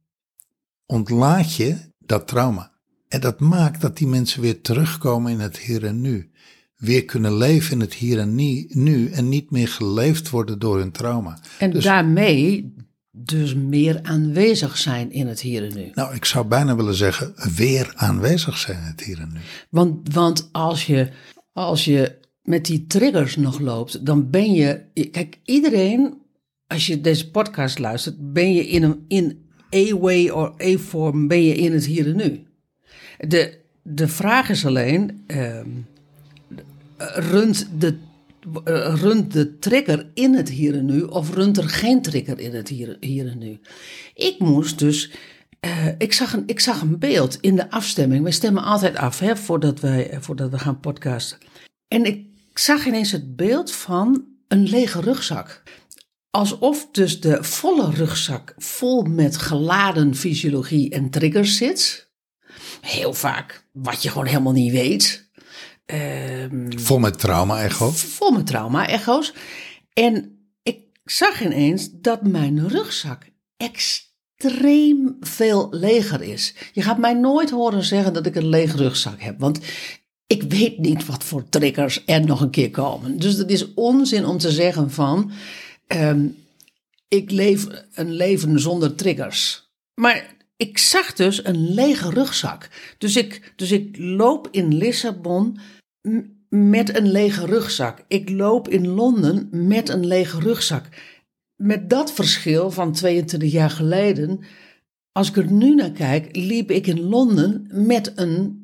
Ontlaat 0.87 1.54
je 1.54 1.78
dat 1.99 2.28
trauma. 2.28 2.74
En 3.14 3.21
dat 3.21 3.40
maakt 3.40 3.80
dat 3.80 3.97
die 3.97 4.06
mensen 4.06 4.40
weer 4.40 4.61
terugkomen 4.61 5.33
in 5.33 5.40
het 5.40 5.59
hier 5.59 5.85
en 5.85 6.00
nu. 6.00 6.30
Weer 6.76 7.04
kunnen 7.04 7.37
leven 7.37 7.73
in 7.73 7.80
het 7.80 7.94
hier 7.94 8.18
en 8.18 8.35
nu 8.68 9.11
en 9.11 9.28
niet 9.28 9.50
meer 9.50 9.68
geleefd 9.68 10.30
worden 10.30 10.59
door 10.59 10.78
hun 10.78 10.90
trauma. 10.90 11.38
En 11.59 11.71
dus, 11.71 11.85
daarmee 11.85 12.75
dus 13.11 13.54
meer 13.54 14.00
aanwezig 14.02 14.78
zijn 14.78 15.12
in 15.12 15.26
het 15.26 15.40
hier 15.40 15.64
en 15.64 15.75
nu. 15.75 15.90
Nou, 15.94 16.14
ik 16.14 16.25
zou 16.25 16.47
bijna 16.47 16.76
willen 16.76 16.94
zeggen, 16.94 17.35
weer 17.56 17.92
aanwezig 17.94 18.59
zijn 18.59 18.78
in 18.78 18.85
het 18.85 19.04
hier 19.04 19.21
en 19.21 19.30
nu. 19.33 19.40
Want, 19.71 20.14
want 20.14 20.49
als, 20.52 20.87
je, 20.87 21.11
als 21.52 21.85
je 21.85 22.18
met 22.42 22.64
die 22.64 22.87
triggers 22.87 23.37
nog 23.37 23.59
loopt, 23.59 24.06
dan 24.06 24.30
ben 24.30 24.52
je. 24.52 24.85
Kijk, 25.11 25.40
iedereen, 25.44 26.14
als 26.66 26.87
je 26.87 27.00
deze 27.00 27.30
podcast 27.30 27.78
luistert, 27.78 28.33
ben 28.33 28.54
je 28.54 28.66
in 28.66 28.83
een 28.83 29.04
in 29.09 29.49
A-way 29.75 30.28
of 30.28 30.61
A-vorm, 30.62 31.28
ben 31.28 31.42
je 31.42 31.54
in 31.54 31.73
het 31.73 31.85
hier 31.85 32.06
en 32.06 32.16
nu. 32.16 32.47
De, 33.18 33.59
de 33.83 34.09
vraag 34.09 34.49
is 34.49 34.66
alleen, 34.66 35.25
uh, 35.26 35.61
runt, 37.14 37.68
de, 37.78 37.97
uh, 38.68 38.94
runt 38.94 39.33
de 39.33 39.59
trigger 39.59 40.11
in 40.14 40.35
het 40.35 40.49
hier 40.49 40.75
en 40.75 40.85
nu 40.85 41.02
of 41.02 41.35
runt 41.35 41.56
er 41.56 41.68
geen 41.68 42.02
trigger 42.02 42.38
in 42.38 42.54
het 42.54 42.68
hier, 42.68 42.97
hier 43.00 43.26
en 43.26 43.38
nu? 43.38 43.59
Ik 44.14 44.38
moest 44.38 44.78
dus, 44.78 45.12
uh, 45.61 45.88
ik, 45.99 46.12
zag 46.12 46.33
een, 46.33 46.42
ik 46.47 46.61
zag 46.61 46.80
een 46.80 46.99
beeld 46.99 47.38
in 47.40 47.56
de 47.56 47.71
afstemming. 47.71 48.25
We 48.25 48.30
stemmen 48.30 48.62
altijd 48.62 48.97
af 48.97 49.18
hè, 49.18 49.37
voordat, 49.37 49.80
wij, 49.80 50.16
voordat 50.21 50.50
we 50.50 50.59
gaan 50.59 50.80
podcasten. 50.80 51.38
En 51.88 52.04
ik 52.04 52.26
zag 52.54 52.87
ineens 52.87 53.12
het 53.12 53.37
beeld 53.37 53.73
van 53.73 54.25
een 54.49 54.68
lege 54.68 55.00
rugzak. 55.00 55.62
Alsof 56.30 56.88
dus 56.92 57.21
de 57.21 57.44
volle 57.44 57.90
rugzak 57.90 58.54
vol 58.56 59.02
met 59.02 59.37
geladen 59.37 60.14
fysiologie 60.14 60.90
en 60.90 61.11
triggers 61.11 61.56
zit 61.56 62.04
heel 62.81 63.15
vaak 63.15 63.67
wat 63.73 64.03
je 64.03 64.09
gewoon 64.09 64.27
helemaal 64.27 64.53
niet 64.53 64.73
weet. 64.73 65.31
Um, 65.87 66.79
vol 66.79 66.99
met 66.99 67.19
trauma-echo's? 67.19 68.03
Vol 68.03 68.31
met 68.31 68.47
trauma-echo's. 68.47 69.33
En 69.93 70.39
ik 70.63 70.79
zag 71.05 71.43
ineens 71.43 71.89
dat 71.93 72.23
mijn 72.27 72.69
rugzak 72.69 73.23
extreem 73.57 75.17
veel 75.21 75.69
leger 75.71 76.23
is. 76.23 76.55
Je 76.73 76.83
gaat 76.83 76.99
mij 76.99 77.15
nooit 77.15 77.51
horen 77.51 77.85
zeggen 77.85 78.13
dat 78.13 78.27
ik 78.27 78.35
een 78.35 78.49
lege 78.49 78.77
rugzak 78.77 79.21
heb. 79.21 79.41
Want 79.41 79.59
ik 80.27 80.43
weet 80.43 80.79
niet 80.79 81.07
wat 81.07 81.25
voor 81.25 81.49
triggers 81.49 82.03
er 82.07 82.25
nog 82.25 82.41
een 82.41 82.51
keer 82.51 82.71
komen. 82.71 83.19
Dus 83.19 83.35
het 83.35 83.51
is 83.51 83.75
onzin 83.75 84.27
om 84.27 84.39
te 84.39 84.51
zeggen 84.51 84.91
van... 84.91 85.31
Um, 85.89 86.43
ik 87.09 87.31
leef 87.31 87.67
een 87.93 88.13
leven 88.13 88.61
zonder 88.61 88.95
triggers. 88.95 89.71
Maar 89.95 90.37
ik 90.68 90.78
zag 90.78 91.12
dus 91.12 91.44
een 91.44 91.75
lege 91.75 92.11
rugzak. 92.11 92.68
Dus 92.99 93.16
ik, 93.16 93.52
dus 93.56 93.71
ik 93.71 93.97
loop 93.99 94.49
in 94.50 94.75
Lissabon 94.75 95.59
met 96.49 96.97
een 96.97 97.11
lege 97.11 97.47
rugzak. 97.47 98.04
Ik 98.09 98.30
loop 98.30 98.68
in 98.68 98.88
Londen 98.88 99.49
met 99.50 99.88
een 99.88 100.06
lege 100.06 100.38
rugzak. 100.40 100.88
Met 101.56 101.90
dat 101.90 102.12
verschil 102.12 102.71
van 102.71 102.92
22 102.92 103.52
jaar 103.52 103.71
geleden, 103.71 104.40
als 105.12 105.28
ik 105.28 105.37
er 105.37 105.52
nu 105.52 105.75
naar 105.75 105.90
kijk, 105.90 106.37
liep 106.37 106.71
ik 106.71 106.87
in 106.87 107.00
Londen 107.00 107.66
met 107.71 108.12
een 108.14 108.62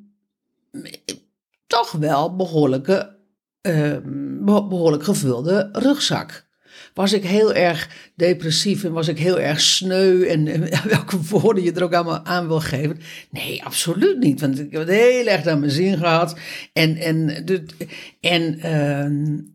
toch 1.66 1.92
wel 1.92 2.36
behoorlijke, 2.36 3.16
uh, 3.62 3.96
behoorlijk 4.44 5.04
gevulde 5.04 5.68
rugzak 5.72 6.48
was 6.94 7.12
ik 7.12 7.24
heel 7.24 7.54
erg 7.54 7.88
depressief 8.14 8.84
en 8.84 8.92
was 8.92 9.08
ik 9.08 9.18
heel 9.18 9.40
erg 9.40 9.60
sneu 9.60 10.22
en, 10.22 10.68
welke 10.88 11.20
woorden 11.28 11.62
je 11.62 11.72
er 11.72 11.82
ook 11.82 11.94
allemaal 11.94 12.24
aan 12.24 12.46
wil 12.46 12.60
geven. 12.60 12.98
Nee, 13.30 13.64
absoluut 13.64 14.18
niet, 14.18 14.40
want 14.40 14.58
ik 14.58 14.72
heb 14.72 14.80
het 14.80 14.90
heel 14.90 15.26
erg 15.26 15.44
naar 15.44 15.58
mijn 15.58 15.70
zin 15.70 15.98
gehad. 15.98 16.36
En, 16.72 16.96
en, 16.96 17.42
de, 17.44 17.64
en 18.20 18.58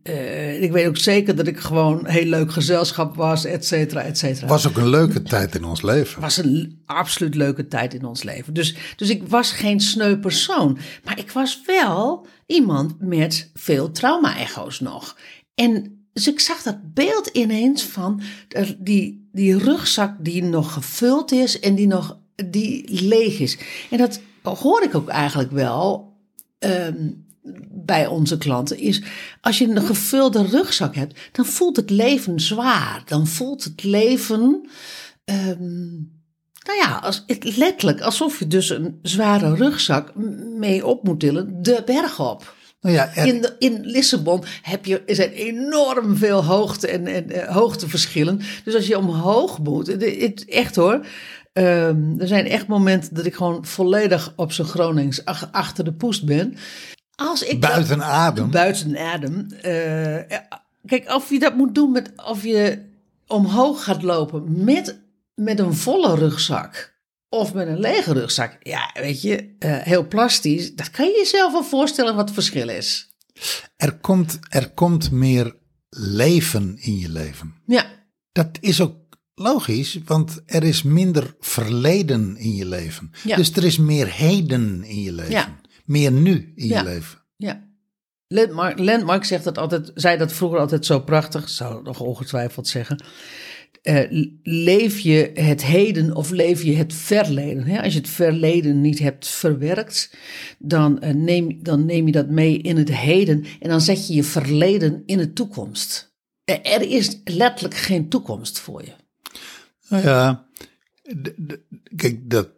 uh, 0.04 0.62
ik 0.62 0.72
weet 0.72 0.86
ook 0.86 0.96
zeker 0.96 1.36
dat 1.36 1.46
ik 1.46 1.58
gewoon 1.58 2.06
heel 2.06 2.24
leuk 2.24 2.52
gezelschap 2.52 3.16
was, 3.16 3.44
et 3.44 3.66
cetera, 3.66 4.02
et 4.02 4.18
cetera. 4.18 4.46
Was 4.46 4.68
ook 4.68 4.76
een 4.76 4.88
leuke 4.88 5.22
tijd 5.22 5.54
in 5.54 5.64
ons 5.64 5.82
leven. 5.82 6.20
Was 6.20 6.36
een 6.36 6.82
absoluut 6.86 7.34
leuke 7.34 7.68
tijd 7.68 7.94
in 7.94 8.04
ons 8.04 8.22
leven. 8.22 8.54
Dus, 8.54 8.76
dus 8.96 9.10
ik 9.10 9.22
was 9.28 9.52
geen 9.52 9.80
sneu 9.80 10.16
persoon, 10.16 10.78
maar 11.04 11.18
ik 11.18 11.30
was 11.30 11.60
wel 11.66 12.26
iemand 12.46 13.00
met 13.00 13.50
veel 13.54 13.90
trauma-echo's 13.90 14.80
nog. 14.80 15.16
En 15.54 15.95
dus 16.16 16.28
ik 16.28 16.40
zag 16.40 16.62
dat 16.62 16.94
beeld 16.94 17.26
ineens 17.26 17.82
van 17.82 18.20
die, 18.78 19.28
die 19.32 19.58
rugzak 19.58 20.14
die 20.18 20.42
nog 20.42 20.72
gevuld 20.72 21.32
is 21.32 21.60
en 21.60 21.74
die 21.74 21.86
nog 21.86 22.18
die 22.50 23.02
leeg 23.02 23.38
is. 23.38 23.58
En 23.90 23.98
dat 23.98 24.20
hoor 24.42 24.82
ik 24.82 24.94
ook 24.94 25.08
eigenlijk 25.08 25.50
wel 25.50 26.12
ehm, 26.58 27.10
bij 27.68 28.06
onze 28.06 28.38
klanten. 28.38 28.78
Is 28.78 29.02
als 29.40 29.58
je 29.58 29.68
een 29.68 29.82
gevulde 29.82 30.46
rugzak 30.46 30.94
hebt, 30.94 31.18
dan 31.32 31.46
voelt 31.46 31.76
het 31.76 31.90
leven 31.90 32.40
zwaar. 32.40 33.02
Dan 33.06 33.26
voelt 33.26 33.64
het 33.64 33.84
leven. 33.84 34.68
Um, 35.24 36.12
nou 36.66 36.78
ja, 36.78 36.98
als, 37.02 37.24
letterlijk 37.38 38.00
alsof 38.00 38.38
je 38.38 38.46
dus 38.46 38.70
een 38.70 38.98
zware 39.02 39.54
rugzak 39.54 40.14
mee 40.56 40.86
op 40.86 41.02
moet 41.02 41.20
tillen, 41.20 41.62
de 41.62 41.82
berg 41.84 42.20
op. 42.20 42.55
Nou 42.86 42.98
ja, 42.98 43.14
in, 43.14 43.46
in 43.58 43.80
Lissabon 43.82 44.44
heb 44.62 44.84
je, 44.84 45.02
er 45.06 45.14
zijn 45.14 45.30
enorm 45.30 46.16
veel 46.16 46.44
hoogte 46.44 46.88
en, 46.88 47.06
en 47.06 47.32
uh, 47.32 47.48
hoogteverschillen. 47.48 48.40
Dus 48.64 48.74
als 48.74 48.86
je 48.86 48.98
omhoog 48.98 49.58
moet, 49.58 49.86
het, 49.86 50.44
echt 50.48 50.76
hoor. 50.76 51.06
Um, 51.52 52.14
er 52.18 52.26
zijn 52.26 52.46
echt 52.46 52.66
momenten 52.66 53.14
dat 53.14 53.26
ik 53.26 53.34
gewoon 53.34 53.64
volledig 53.64 54.32
op 54.36 54.52
zijn 54.52 54.68
Gronings 54.68 55.24
ach, 55.24 55.48
achter 55.52 55.84
de 55.84 55.92
poest 55.92 56.24
ben. 56.24 56.56
Als 57.14 57.42
ik 57.42 57.60
buiten 57.60 58.02
adem. 58.02 58.50
Buiten 58.50 58.98
adem. 58.98 59.46
Uh, 59.56 60.38
kijk, 60.86 61.04
of 61.06 61.30
je 61.30 61.38
dat 61.38 61.56
moet 61.56 61.74
doen 61.74 61.92
met 61.92 62.12
of 62.26 62.42
je 62.42 62.78
omhoog 63.26 63.84
gaat 63.84 64.02
lopen 64.02 64.64
met, 64.64 64.98
met 65.34 65.58
een 65.58 65.74
volle 65.74 66.14
rugzak 66.14 66.95
of 67.28 67.54
met 67.54 67.68
een 67.68 67.80
lege 67.80 68.12
rugzak. 68.12 68.56
Ja, 68.62 68.90
weet 68.94 69.22
je, 69.22 69.56
uh, 69.58 69.76
heel 69.76 70.06
plastisch. 70.06 70.74
Dat 70.74 70.90
kan 70.90 71.06
je 71.06 71.16
jezelf 71.16 71.52
wel 71.52 71.64
voorstellen 71.64 72.14
wat 72.14 72.24
het 72.24 72.34
verschil 72.34 72.68
is. 72.68 73.14
Er 73.76 73.98
komt, 73.98 74.38
er 74.48 74.70
komt 74.70 75.10
meer 75.10 75.56
leven 75.88 76.76
in 76.80 76.98
je 76.98 77.08
leven. 77.08 77.54
Ja. 77.66 77.86
Dat 78.32 78.58
is 78.60 78.80
ook 78.80 78.96
logisch, 79.34 79.98
want 80.04 80.42
er 80.46 80.64
is 80.64 80.82
minder 80.82 81.34
verleden 81.40 82.36
in 82.36 82.54
je 82.54 82.66
leven. 82.66 83.10
Ja. 83.24 83.36
Dus 83.36 83.52
er 83.52 83.64
is 83.64 83.78
meer 83.78 84.12
heden 84.12 84.84
in 84.84 85.02
je 85.02 85.12
leven. 85.12 85.32
Ja. 85.32 85.60
Meer 85.84 86.12
nu 86.12 86.52
in 86.54 86.66
je 86.66 86.82
leven. 86.82 87.18
Ja. 87.36 87.64
Landmark, 88.28 88.78
Landmark 88.78 89.24
zegt 89.24 89.44
dat 89.44 89.58
altijd, 89.58 89.90
zei 89.94 90.18
dat 90.18 90.32
vroeger 90.32 90.58
altijd 90.58 90.86
zo 90.86 91.00
prachtig, 91.00 91.48
zou 91.48 91.74
het 91.74 91.84
nog 91.84 92.00
ongetwijfeld 92.00 92.68
zeggen. 92.68 93.04
Uh, 93.88 94.32
leef 94.42 94.98
je 94.98 95.30
het 95.34 95.64
heden 95.64 96.14
of 96.14 96.30
leef 96.30 96.62
je 96.62 96.74
het 96.74 96.94
verleden? 96.94 97.80
Als 97.82 97.92
je 97.92 97.98
het 97.98 98.08
verleden 98.08 98.80
niet 98.80 98.98
hebt 98.98 99.28
verwerkt, 99.28 100.16
dan, 100.58 100.98
uh, 101.04 101.10
neem, 101.10 101.62
dan 101.62 101.84
neem 101.84 102.06
je 102.06 102.12
dat 102.12 102.28
mee 102.28 102.58
in 102.58 102.76
het 102.76 102.94
heden 102.94 103.44
en 103.60 103.68
dan 103.68 103.80
zet 103.80 104.06
je 104.06 104.14
je 104.14 104.24
verleden 104.24 105.02
in 105.06 105.18
de 105.18 105.32
toekomst. 105.32 106.14
Er 106.44 106.82
is 106.82 107.20
letterlijk 107.24 107.74
geen 107.74 108.08
toekomst 108.08 108.58
voor 108.58 108.84
je. 108.84 108.92
Nou 109.88 110.02
ja, 110.02 110.46
kijk, 111.96 112.30
dat, 112.30 112.48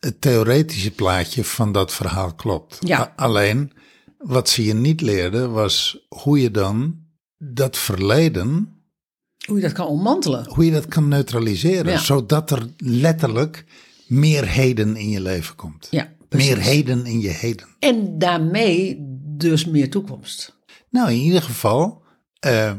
het 0.00 0.20
theoretische 0.20 0.90
plaatje 0.90 1.44
van 1.44 1.72
dat 1.72 1.92
verhaal 1.92 2.34
klopt. 2.34 2.78
Ja. 2.80 3.12
Alleen, 3.16 3.72
wat 4.18 4.48
ze 4.48 4.64
je 4.64 4.74
niet 4.74 5.00
leerden 5.00 5.52
was 5.52 6.06
hoe 6.08 6.40
je 6.40 6.50
dan 6.50 6.98
dat 7.38 7.78
verleden 7.78 8.79
hoe 9.46 9.56
je 9.56 9.62
dat 9.62 9.72
kan 9.72 9.86
ommantelen. 9.86 10.46
Hoe 10.48 10.64
je 10.64 10.70
dat 10.70 10.86
kan 10.86 11.08
neutraliseren, 11.08 11.98
zodat 11.98 12.50
er 12.50 12.68
letterlijk 12.76 13.64
meer 14.06 14.48
heden 14.48 14.96
in 14.96 15.10
je 15.10 15.20
leven 15.20 15.54
komt. 15.54 15.88
Ja, 15.90 16.12
meer 16.28 16.58
heden 16.58 17.06
in 17.06 17.20
je 17.20 17.28
heden. 17.28 17.66
En 17.78 18.18
daarmee 18.18 18.96
dus 19.36 19.64
meer 19.64 19.90
toekomst. 19.90 20.58
Nou, 20.88 21.10
in 21.10 21.18
ieder 21.18 21.42
geval, 21.42 22.02
uh, 22.46 22.72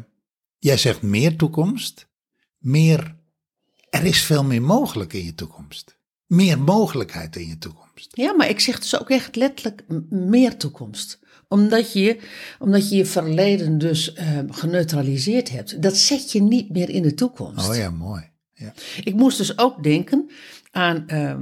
jij 0.60 0.78
zegt 0.78 1.02
meer 1.02 1.36
toekomst, 1.36 2.08
meer, 2.58 3.16
er 3.90 4.06
is 4.06 4.24
veel 4.24 4.44
meer 4.44 4.62
mogelijk 4.62 5.14
in 5.14 5.26
je 5.26 5.36
toekomst. 5.36 6.00
Meer 6.26 6.60
mogelijkheid 6.60 7.36
in 7.36 7.48
je 7.48 7.58
toekomst. 7.58 8.10
Ja, 8.12 8.34
maar 8.34 8.50
ik 8.50 8.60
zeg 8.60 8.80
dus 8.80 9.00
ook 9.00 9.10
echt 9.10 9.36
letterlijk 9.36 9.84
meer 10.10 10.58
toekomst 10.58 11.20
omdat 11.52 11.94
je 11.94 12.18
omdat 12.60 12.90
je, 12.90 12.96
je 12.96 13.06
verleden 13.06 13.78
dus 13.78 14.14
uh, 14.14 14.40
geneutraliseerd 14.50 15.52
hebt. 15.52 15.82
Dat 15.82 15.98
zet 15.98 16.32
je 16.32 16.42
niet 16.42 16.70
meer 16.70 16.90
in 16.90 17.02
de 17.02 17.14
toekomst. 17.14 17.70
Oh 17.70 17.76
ja, 17.76 17.90
mooi. 17.90 18.30
Ja. 18.54 18.74
Ik 19.04 19.16
moest 19.16 19.38
dus 19.38 19.58
ook 19.58 19.84
denken 19.84 20.30
aan, 20.72 20.96
uh, 20.96 21.36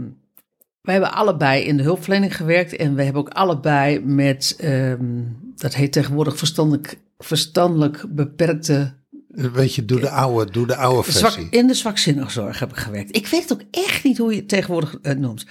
wij 0.81 0.93
hebben 0.93 1.13
allebei 1.13 1.63
in 1.63 1.77
de 1.77 1.83
hulpverlening 1.83 2.35
gewerkt 2.35 2.75
en 2.75 2.95
we 2.95 3.03
hebben 3.03 3.21
ook 3.21 3.29
allebei 3.29 3.99
met, 3.99 4.55
ehm, 4.59 5.23
dat 5.55 5.73
heet 5.73 5.91
tegenwoordig 5.91 6.37
verstandelijk, 6.37 6.99
verstandelijk 7.17 8.05
beperkte 8.09 8.93
Weet 9.29 9.75
je, 9.75 9.85
doe 9.85 9.99
de 9.99 10.09
oude, 10.09 10.51
doe 10.51 10.67
de 10.67 10.75
oude 10.75 11.11
zwak, 11.11 11.31
versie. 11.31 11.47
in 11.51 11.67
de 11.67 11.73
zwakzinnige 11.73 12.31
zorg 12.31 12.59
heb 12.59 12.69
ik 12.69 12.77
gewerkt. 12.77 13.15
Ik 13.15 13.27
weet 13.27 13.51
ook 13.53 13.61
echt 13.71 14.03
niet 14.03 14.17
hoe 14.17 14.31
je 14.31 14.37
het 14.39 14.47
tegenwoordig 14.49 14.95
eh, 15.01 15.15
noemt. 15.15 15.45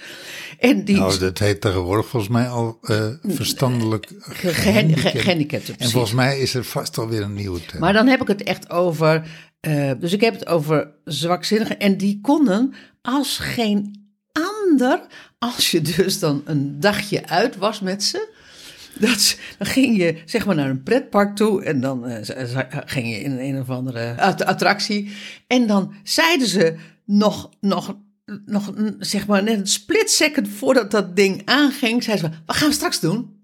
En 0.59 0.85
die 0.85 0.95
Nou, 0.97 1.17
dat 1.19 1.37
heet 1.37 1.61
tegenwoordig 1.61 2.07
volgens 2.07 2.31
mij 2.31 2.47
al 2.47 2.77
eh, 2.81 3.07
verstandelijk 3.23 4.05
ge- 4.19 4.31
ge- 4.47 4.53
gehandicapt. 4.53 5.09
ge- 5.09 5.19
gehandicapten, 5.19 5.75
En 5.77 5.89
volgens 5.89 6.13
mij 6.13 6.39
is 6.39 6.53
er 6.53 6.63
vast 6.63 6.97
alweer 6.97 7.21
een 7.21 7.33
nieuwe 7.33 7.65
term. 7.65 7.79
Maar 7.79 7.93
dan 7.93 8.07
heb 8.07 8.21
ik 8.21 8.27
het 8.27 8.43
echt 8.43 8.69
over. 8.69 9.27
eh, 9.59 9.91
dus 9.99 10.13
ik 10.13 10.21
heb 10.21 10.33
het 10.33 10.47
over 10.47 10.91
zwakzinnigen. 11.05 11.79
En 11.79 11.97
die 11.97 12.19
konden 12.21 12.73
als 13.01 13.37
geen 13.37 14.07
ander. 14.31 15.01
Als 15.39 15.71
je 15.71 15.81
dus 15.81 16.19
dan 16.19 16.41
een 16.45 16.79
dagje 16.79 17.27
uit 17.27 17.57
was 17.57 17.79
met 17.79 18.03
ze. 18.03 18.37
Dat, 19.07 19.37
dan 19.57 19.67
ging 19.67 19.97
je 19.97 20.21
zeg 20.25 20.45
maar 20.45 20.55
naar 20.55 20.69
een 20.69 20.83
pretpark 20.83 21.35
toe. 21.35 21.63
En 21.63 21.81
dan 21.81 22.05
z- 22.21 22.31
ging 22.85 23.07
je 23.07 23.19
in 23.19 23.39
een, 23.39 23.59
of 23.59 23.69
andere 23.69 24.15
att- 24.17 24.43
attractie. 24.45 25.11
En 25.47 25.67
dan 25.67 25.93
zeiden 26.03 26.47
ze 26.47 26.75
nog. 27.05 27.49
nog 27.59 27.97
nog 28.45 28.73
zeg 28.99 29.27
maar 29.27 29.43
net 29.43 29.59
een 29.59 29.67
split 29.67 30.11
second 30.11 30.47
voordat 30.49 30.91
dat 30.91 31.15
ding 31.15 31.41
aanging, 31.45 32.03
zeiden 32.03 32.31
ze: 32.31 32.39
Wat 32.45 32.55
gaan 32.55 32.67
we 32.67 32.73
straks 32.73 32.99
doen? 32.99 33.43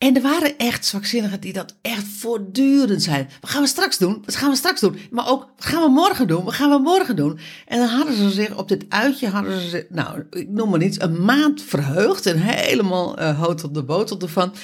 En 0.00 0.16
er 0.16 0.22
waren 0.22 0.58
echt 0.58 0.86
zwakzinnigen 0.86 1.40
die 1.40 1.52
dat 1.52 1.76
echt 1.82 2.04
voortdurend 2.06 3.02
zeiden. 3.02 3.32
Wat 3.40 3.50
gaan 3.50 3.62
we 3.62 3.68
straks 3.68 3.98
doen? 3.98 4.22
Wat 4.24 4.36
gaan 4.36 4.50
we 4.50 4.56
straks 4.56 4.80
doen? 4.80 4.96
Maar 5.10 5.28
ook, 5.28 5.40
wat 5.56 5.64
gaan 5.64 5.82
we 5.82 5.88
morgen 5.88 6.26
doen? 6.26 6.44
Wat 6.44 6.54
gaan 6.54 6.70
we 6.70 6.78
morgen 6.78 7.16
doen? 7.16 7.38
En 7.66 7.78
dan 7.78 7.88
hadden 7.88 8.14
ze 8.14 8.30
zich 8.30 8.56
op 8.56 8.68
dit 8.68 8.84
uitje, 8.88 9.28
hadden 9.28 9.60
ze 9.60 9.68
zich, 9.68 9.84
nou, 9.88 10.22
ik 10.30 10.48
noem 10.48 10.70
maar 10.70 10.82
iets, 10.82 11.00
een 11.00 11.24
maand 11.24 11.62
verheugd. 11.62 12.26
En 12.26 12.38
helemaal 12.38 13.18
eh 13.18 13.38
hout 13.38 13.64
op 13.64 13.74
de 13.74 13.82
botel 13.82 14.20
ervan. 14.20 14.54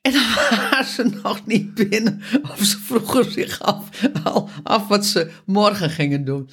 En 0.00 0.12
dan 0.12 0.22
waren 0.50 0.84
ze 0.84 1.18
nog 1.22 1.46
niet 1.46 1.74
binnen. 1.74 2.22
Of 2.42 2.64
ze 2.64 2.78
vroegen 2.78 3.32
zich 3.32 3.60
af, 3.60 3.88
al 4.24 4.48
af 4.62 4.88
wat 4.88 5.06
ze 5.06 5.30
morgen 5.46 5.90
gingen 5.90 6.24
doen. 6.24 6.50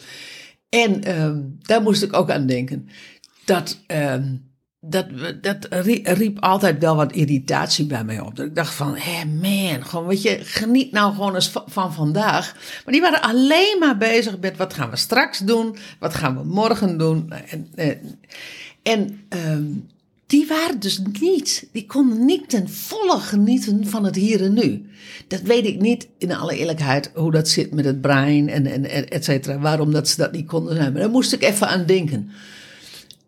En 0.69 1.03
ehm, 1.03 1.41
daar 1.61 1.81
moest 1.81 2.03
ik 2.03 2.13
ook 2.13 2.31
aan 2.31 2.45
denken. 2.45 2.89
Dat, 3.45 3.79
ehm, 3.87 4.35
dat, 4.81 5.05
dat 5.41 5.67
rie- 5.69 6.09
riep 6.13 6.39
altijd 6.39 6.79
wel 6.79 6.95
wat 6.95 7.11
irritatie 7.11 7.85
bij 7.85 8.03
mij 8.03 8.19
op. 8.19 8.35
Dat 8.35 8.45
ik 8.45 8.55
dacht 8.55 8.73
van, 8.73 8.95
hé 8.97 9.25
man, 9.25 9.85
gewoon, 9.85 10.07
weet 10.07 10.21
je, 10.21 10.39
geniet 10.41 10.91
nou 10.91 11.13
gewoon 11.13 11.35
eens 11.35 11.49
va- 11.49 11.63
van 11.67 11.93
vandaag. 11.93 12.55
Maar 12.85 12.93
die 12.93 13.01
waren 13.01 13.21
alleen 13.21 13.75
maar 13.79 13.97
bezig 13.97 14.39
met 14.39 14.57
wat 14.57 14.73
gaan 14.73 14.89
we 14.89 14.95
straks 14.95 15.39
doen, 15.39 15.75
wat 15.99 16.13
gaan 16.13 16.37
we 16.37 16.43
morgen 16.43 16.97
doen. 16.97 17.31
En, 17.31 17.67
en, 17.75 18.19
en 18.83 19.21
ehm, 19.29 19.63
die 20.25 20.47
waren 20.47 20.79
dus 20.79 21.01
niet, 21.21 21.67
die 21.71 21.85
konden 21.85 22.25
niet 22.25 22.49
ten 22.49 22.69
volle 22.69 23.19
genieten 23.19 23.87
van 23.87 24.03
het 24.03 24.15
hier 24.15 24.43
en 24.43 24.53
nu. 24.53 24.89
Dat 25.27 25.41
weet 25.41 25.65
ik 25.65 25.79
niet 25.81 26.07
in 26.17 26.35
alle 26.35 26.57
eerlijkheid 26.57 27.11
hoe 27.13 27.31
dat 27.31 27.47
zit 27.49 27.73
met 27.73 27.85
het 27.85 28.01
brein 28.01 28.49
en 28.49 28.65
en 28.65 29.09
et 29.09 29.23
cetera. 29.23 29.59
Waarom 29.59 29.91
dat 29.91 30.07
ze 30.07 30.17
dat 30.17 30.31
niet 30.31 30.47
konden 30.47 30.75
zijn. 30.75 30.91
Maar 30.91 31.01
daar 31.01 31.11
moest 31.11 31.33
ik 31.33 31.43
even 31.43 31.67
aan 31.67 31.85
denken. 31.85 32.31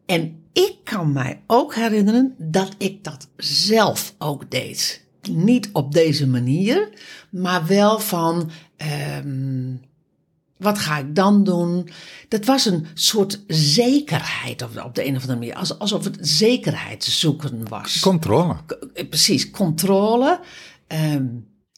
En 0.06 0.41
ik 0.54 0.76
kan 0.84 1.12
mij 1.12 1.42
ook 1.48 1.76
herinneren 1.76 2.36
dat 2.38 2.76
ik 2.78 3.04
dat 3.04 3.28
zelf 3.38 4.16
ook 4.18 4.52
deed. 4.52 5.06
Niet 5.30 5.70
op 5.74 5.92
deze 5.94 6.28
manier, 6.28 6.90
maar 7.30 7.66
wel 7.68 8.00
van. 8.00 8.50
ehm, 8.78 9.76
wat 10.58 10.80
ga 10.80 10.98
ik 10.98 11.16
dan 11.16 11.44
doen? 11.44 11.90
Dat 12.28 12.46
was 12.46 12.66
een 12.66 12.86
soort 12.94 13.44
zekerheid 13.48 14.62
op 14.62 14.74
de, 14.74 14.84
op 14.84 14.96
de 14.96 15.06
een 15.08 15.16
of 15.16 15.22
andere 15.22 15.40
manier. 15.40 15.56
Als- 15.56 15.80
Alsof 15.80 16.04
het 16.04 16.18
zekerheid 16.22 17.04
zoeken 17.04 17.68
was. 17.70 18.00
Controle. 18.00 18.56
Eh, 18.94 19.08
Precies, 19.10 19.52
controle. 19.52 20.40
Ehm, 20.88 21.26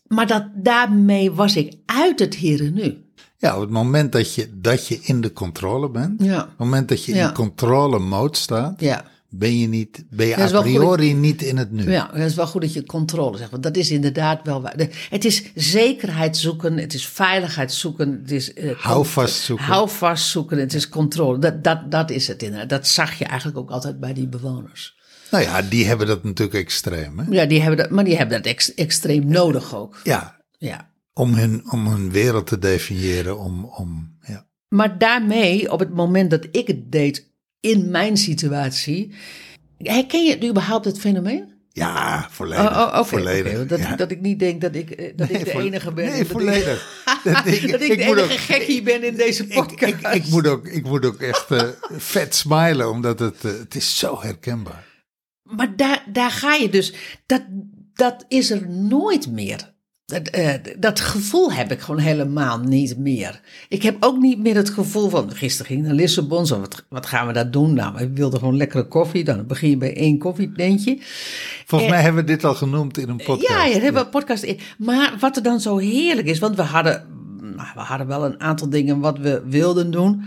maar 0.07 0.27
dat, 0.27 0.47
daarmee 0.55 1.31
was 1.31 1.55
ik 1.55 1.73
uit 1.85 2.19
het 2.19 2.35
hier 2.35 2.65
en 2.65 2.73
nu. 2.73 3.02
Ja, 3.43 3.55
op 3.55 3.61
het 3.61 3.69
moment 3.69 4.11
dat 4.11 4.33
je, 4.35 4.49
dat 4.53 4.87
je 4.87 4.99
in 5.01 5.21
de 5.21 5.33
controle 5.33 5.89
bent, 5.89 6.23
Ja. 6.23 6.41
op 6.41 6.47
het 6.47 6.57
moment 6.57 6.89
dat 6.89 7.05
je 7.05 7.15
Ja. 7.15 7.27
in 7.27 7.33
controle 7.33 7.99
mode 7.99 8.37
staat, 8.37 8.79
Ja. 8.79 9.05
ben 9.29 9.59
je, 9.59 9.67
niet, 9.67 10.03
ben 10.09 10.27
je 10.27 10.35
dat 10.35 10.53
a 10.53 10.61
priori 10.61 11.13
niet 11.13 11.41
in 11.41 11.57
het 11.57 11.71
nu. 11.71 11.91
Ja, 11.91 12.09
het 12.13 12.29
is 12.29 12.35
wel 12.35 12.47
goed 12.47 12.61
dat 12.61 12.73
je 12.73 12.85
controle 12.85 13.37
zegt. 13.37 13.51
Want 13.51 13.63
dat 13.63 13.75
is 13.77 13.91
inderdaad 13.91 14.39
wel 14.43 14.61
waar. 14.61 14.73
Het 15.09 15.25
is 15.25 15.43
zekerheid 15.55 16.37
zoeken, 16.37 16.77
het 16.77 16.93
is 16.93 17.07
veiligheid 17.07 17.73
zoeken, 17.73 18.19
het 18.21 18.31
is. 18.31 18.53
eh, 18.53 18.71
Houvast 18.77 19.35
zoeken. 19.35 19.65
Houvast 19.65 20.27
zoeken, 20.27 20.57
het 20.57 20.73
is 20.73 20.89
controle. 20.89 21.39
Dat, 21.39 21.63
dat, 21.63 21.91
dat 21.91 22.09
is 22.11 22.27
het 22.27 22.43
inderdaad. 22.43 22.69
Dat 22.69 22.87
zag 22.87 23.13
je 23.13 23.25
eigenlijk 23.25 23.57
ook 23.57 23.69
altijd 23.69 23.99
bij 23.99 24.13
die 24.13 24.27
bewoners. 24.27 24.95
Nou 25.31 25.43
ja, 25.43 25.61
die 25.61 25.85
hebben 25.85 26.07
dat 26.07 26.23
natuurlijk 26.23 26.57
extreem. 26.57 27.19
Hè? 27.19 27.25
Ja, 27.29 27.45
die 27.45 27.59
hebben 27.61 27.77
dat, 27.77 27.89
maar 27.89 28.03
die 28.03 28.17
hebben 28.17 28.37
dat 28.37 28.45
ex- 28.51 28.73
extreem 28.73 29.27
nodig 29.27 29.75
ook. 29.75 29.99
Ja, 30.03 30.35
Ja. 30.57 30.91
Om 31.13 31.33
hun, 31.33 31.71
om 31.71 31.87
hun 31.87 32.11
wereld 32.11 32.47
te 32.47 32.59
definiëren. 32.59 33.39
Om, 33.39 33.65
om, 33.65 34.17
ja. 34.21 34.47
Maar 34.67 34.97
daarmee, 34.97 35.71
op 35.71 35.79
het 35.79 35.93
moment 35.93 36.29
dat 36.29 36.47
ik 36.51 36.67
het 36.67 36.91
deed 36.91 37.31
in 37.59 37.91
mijn 37.91 38.17
situatie. 38.17 39.13
Herken 39.77 40.25
je 40.25 40.49
überhaupt 40.49 40.85
het 40.85 40.99
fenomeen? 40.99 41.53
ja, 41.73 42.27
volledig. 42.31 42.69
Oh, 42.69 42.99
oh, 42.99 43.03
volledig. 43.03 43.67
dat, 43.67 43.79
ja. 43.79 43.95
dat 43.95 44.11
ik 44.11 44.21
niet 44.21 44.39
denk 44.39 44.61
dat 44.61 44.75
ik, 44.75 44.91
eh, 44.91 45.13
dat 45.15 45.29
ik 45.29 45.45
de 45.45 45.51
enige 45.51 45.93
ben. 45.93 46.09
Nee, 46.09 46.25
volledig. 46.25 47.01
Dat 47.23 47.45
ik, 47.45 47.71
dat 47.71 47.81
ik, 47.81 47.91
ik 47.91 47.97
de 47.97 48.03
enige 48.03 48.21
ook- 48.23 48.29
gekkie 48.29 48.81
ben 48.81 49.03
in 49.03 49.15
deze 49.15 49.47
podcast. 49.47 49.93
ik, 49.93 50.07
ik, 50.13 50.27
moet 50.27 50.47
ook, 50.47 50.67
ik 50.67 50.83
moet 50.83 51.05
ook 51.05 51.21
echt 51.21 51.51
eh, 51.51 51.69
vet 51.91 52.35
smilen, 52.35 52.89
omdat 52.89 53.19
het, 53.19 53.45
eh, 53.45 53.51
het 53.51 53.75
is 53.75 53.97
zo 53.97 54.21
herkenbaar. 54.21 55.05
Maar 55.43 55.75
daar, 55.75 56.05
daar 56.11 56.31
ga 56.31 56.53
je 56.53 56.69
dus. 56.69 56.93
Dat, 57.25 57.41
dat 57.93 58.25
is 58.27 58.51
er 58.51 58.69
nooit 58.69 59.31
meer. 59.31 59.72
Dat, 60.13 60.27
eh, 60.27 60.53
dat 60.77 60.99
gevoel 60.99 61.53
heb 61.53 61.71
ik 61.71 61.79
gewoon 61.79 61.99
helemaal 61.99 62.59
niet 62.59 62.97
meer. 62.97 63.41
Ik 63.69 63.83
heb 63.83 63.97
ook 63.99 64.17
niet 64.17 64.39
meer 64.39 64.55
het 64.55 64.69
gevoel 64.69 65.09
van. 65.09 65.31
Gisteren 65.35 65.65
ging 65.65 65.79
ik 65.79 65.85
naar 65.85 65.95
Lissabon. 65.95 66.45
Zo, 66.45 66.59
wat, 66.59 66.83
wat 66.89 67.05
gaan 67.05 67.27
we 67.27 67.33
daar 67.33 67.51
doen? 67.51 67.73
Nou, 67.73 67.95
we 67.95 68.09
wilden 68.09 68.39
gewoon 68.39 68.57
lekkere 68.57 68.87
koffie. 68.87 69.23
Dan 69.23 69.47
begin 69.47 69.69
je 69.69 69.77
bij 69.77 69.95
één 69.95 70.17
koffietentje. 70.17 70.97
Volgens 71.65 71.91
mij 71.91 72.01
hebben 72.01 72.25
we 72.25 72.31
dit 72.31 72.43
al 72.43 72.55
genoemd 72.55 72.97
in 72.97 73.09
een 73.09 73.17
podcast. 73.17 73.47
Ja, 73.47 73.65
ja, 73.65 73.73
hebben 73.73 73.93
we 73.93 73.99
een 73.99 74.09
podcast 74.09 74.43
in. 74.43 74.59
Maar 74.77 75.13
wat 75.19 75.35
er 75.35 75.43
dan 75.43 75.59
zo 75.59 75.77
heerlijk 75.77 76.27
is, 76.27 76.39
want 76.39 76.55
we 76.55 76.61
hadden, 76.61 77.05
nou, 77.41 77.67
we 77.73 77.81
hadden 77.81 78.07
wel 78.07 78.25
een 78.25 78.39
aantal 78.39 78.69
dingen 78.69 78.99
wat 78.99 79.17
we 79.17 79.41
wilden 79.45 79.91
doen. 79.91 80.23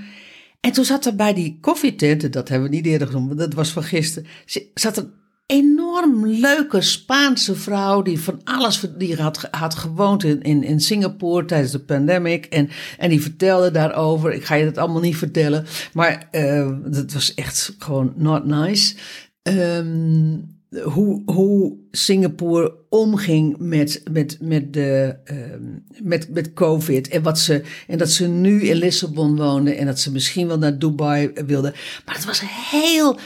En 0.61 0.73
toen 0.73 0.85
zat 0.85 1.07
er 1.07 1.17
bij 1.17 1.35
die 1.35 1.59
koffietenten, 1.61 2.31
dat 2.31 2.49
hebben 2.49 2.71
we 2.71 2.77
niet 2.77 2.87
eerder 2.87 3.09
genoemd, 3.09 3.39
dat 3.39 3.55
was 3.55 3.71
van 3.71 3.83
gisteren, 3.83 4.29
zat 4.75 4.97
een 4.97 5.11
enorm 5.47 6.27
leuke 6.27 6.81
Spaanse 6.81 7.55
vrouw 7.55 8.03
die 8.03 8.21
van 8.21 8.41
alles, 8.45 8.81
die 8.99 9.17
had, 9.17 9.49
had 9.51 9.75
gewoond 9.75 10.25
in, 10.25 10.43
in, 10.43 10.63
in 10.63 10.81
Singapore 10.81 11.45
tijdens 11.45 11.73
de 11.73 11.79
pandemic. 11.79 12.45
En, 12.47 12.69
en 12.99 13.09
die 13.09 13.23
vertelde 13.23 13.71
daarover, 13.71 14.33
ik 14.33 14.45
ga 14.45 14.55
je 14.55 14.65
dat 14.65 14.79
allemaal 14.79 15.01
niet 15.01 15.17
vertellen, 15.17 15.67
maar 15.93 16.29
eh 16.31 16.71
dat 16.85 17.13
was 17.13 17.35
echt 17.35 17.75
gewoon 17.79 18.13
not 18.17 18.45
nice. 18.45 18.95
Ehm, 19.43 20.39
hoe, 20.83 21.23
hoe 21.25 21.77
Singapore 21.91 22.75
omging 22.89 23.57
met, 23.59 24.03
met, 24.11 24.39
met, 24.41 24.73
de, 24.73 25.17
ehm, 25.25 25.63
met, 26.03 26.29
met 26.29 26.53
COVID. 26.53 27.09
En, 27.09 27.23
wat 27.23 27.39
ze, 27.39 27.63
en 27.87 27.99
dat 27.99 28.11
ze 28.11 28.29
nu 28.29 28.63
in 28.63 28.77
Lissabon 28.77 29.37
woonde 29.37 29.75
en 29.75 29.87
dat 29.87 29.99
ze 29.99 30.13
misschien 30.13 30.47
wel 30.47 30.59
naar 30.59 30.79
Dubai 30.79 31.31
wilde. 31.47 31.75
Maar 32.05 32.15
het 32.15 32.25
was 32.25 32.43
heel 32.71 33.19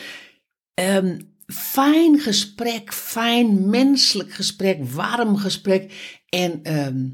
fijn 1.53 2.19
gesprek, 2.19 2.93
fijn 2.93 3.69
menselijk 3.71 4.33
gesprek, 4.33 4.85
warm 4.85 5.37
gesprek. 5.37 5.93
En 6.29 6.63
ehm, 6.63 7.09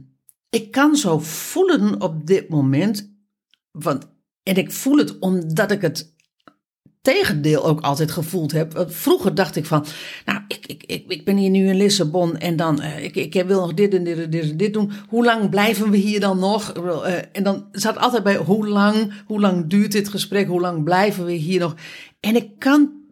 ik 0.51 0.70
kan 0.70 0.96
zo 0.96 1.18
voelen 1.18 2.01
op 2.01 2.27
dit 2.27 2.49
moment. 2.49 3.14
Want, 3.70 4.07
en 4.42 4.57
ik 4.57 4.72
voel 4.72 4.96
het 4.96 5.18
omdat 5.18 5.70
ik 5.70 5.81
het 5.81 6.14
tegendeel 7.01 7.64
ook 7.64 7.81
altijd 7.81 8.11
gevoeld 8.11 8.53
heb. 8.53 8.85
Vroeger 8.88 9.35
dacht 9.35 9.57
ik 9.57 9.64
van, 9.64 9.85
nou, 10.25 10.40
ik, 10.49 10.66
ik, 10.66 10.83
ik, 10.83 11.05
ik 11.09 11.25
ben 11.25 11.37
hier 11.37 11.51
nu 11.51 11.68
in 11.68 11.77
Lissabon 11.77 12.38
en 12.38 12.57
dan, 12.57 12.81
eh, 12.81 13.05
ik, 13.05 13.16
ik 13.16 13.44
wil 13.46 13.61
nog 13.61 13.75
dit 13.75 13.94
en 13.94 14.05
dit 14.05 14.18
en 14.18 14.31
dit 14.31 14.51
en 14.51 14.57
dit 14.57 14.72
doen. 14.72 14.92
Hoe 15.09 15.25
lang 15.25 15.51
blijven 15.51 15.90
we 15.90 15.96
hier 15.96 16.20
dan 16.20 16.38
nog? 16.38 16.72
Eh, 16.72 17.14
en 17.33 17.42
dan 17.42 17.68
zat 17.72 17.99
altijd 17.99 18.22
bij, 18.22 18.37
hoe 18.37 18.68
lang, 18.68 19.12
hoe 19.27 19.40
lang 19.40 19.66
duurt 19.66 19.92
dit 19.92 20.09
gesprek? 20.09 20.46
Hoe 20.46 20.61
lang 20.61 20.85
blijven 20.85 21.25
we 21.25 21.33
hier 21.33 21.61
nog? 21.61 21.75
En 22.20 22.37
ik 22.37 22.59
kan 22.59 23.06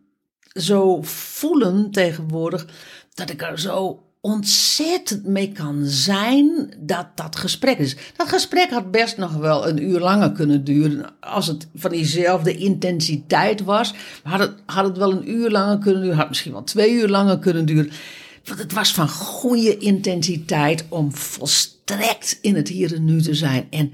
zo 0.55 1.03
voelen 1.03 1.90
tegenwoordig 1.90 2.67
dat 3.14 3.31
ik 3.31 3.43
er 3.43 3.61
zo 3.61 4.03
ontzettend 4.25 5.27
mee 5.27 5.53
kan 5.53 5.85
zijn 5.85 6.75
dat 6.79 7.07
dat 7.14 7.37
gesprek 7.37 7.79
is. 7.79 7.97
Dat 8.17 8.29
gesprek 8.29 8.71
had 8.71 8.90
best 8.90 9.17
nog 9.17 9.35
wel 9.37 9.69
een 9.69 9.83
uur 9.83 10.01
langer 10.01 10.33
kunnen 10.33 10.64
duren 10.64 11.21
als 11.21 11.47
het 11.47 11.67
van 11.75 11.90
diezelfde 11.90 12.57
intensiteit 12.57 13.64
was. 13.64 13.95
Had 14.23 14.40
het, 14.40 14.53
had 14.67 14.85
het 14.85 14.97
wel 14.97 15.12
een 15.12 15.31
uur 15.31 15.51
langer 15.51 15.79
kunnen 15.79 16.03
duren, 16.03 16.17
had 16.17 16.29
misschien 16.29 16.53
wel 16.53 16.64
twee 16.64 16.93
uur 16.93 17.09
langer 17.09 17.38
kunnen 17.38 17.67
duren. 17.67 17.90
Want 18.45 18.59
het 18.59 18.73
was 18.73 18.93
van 18.95 19.09
goede 19.09 19.79
intensiteit 19.79 20.85
om 20.88 21.14
volstrekt 21.14 22.38
in 22.40 22.55
het 22.55 22.69
hier 22.69 22.95
en 22.95 23.05
nu 23.05 23.23
te 23.23 23.35
zijn 23.35 23.67
en 23.71 23.93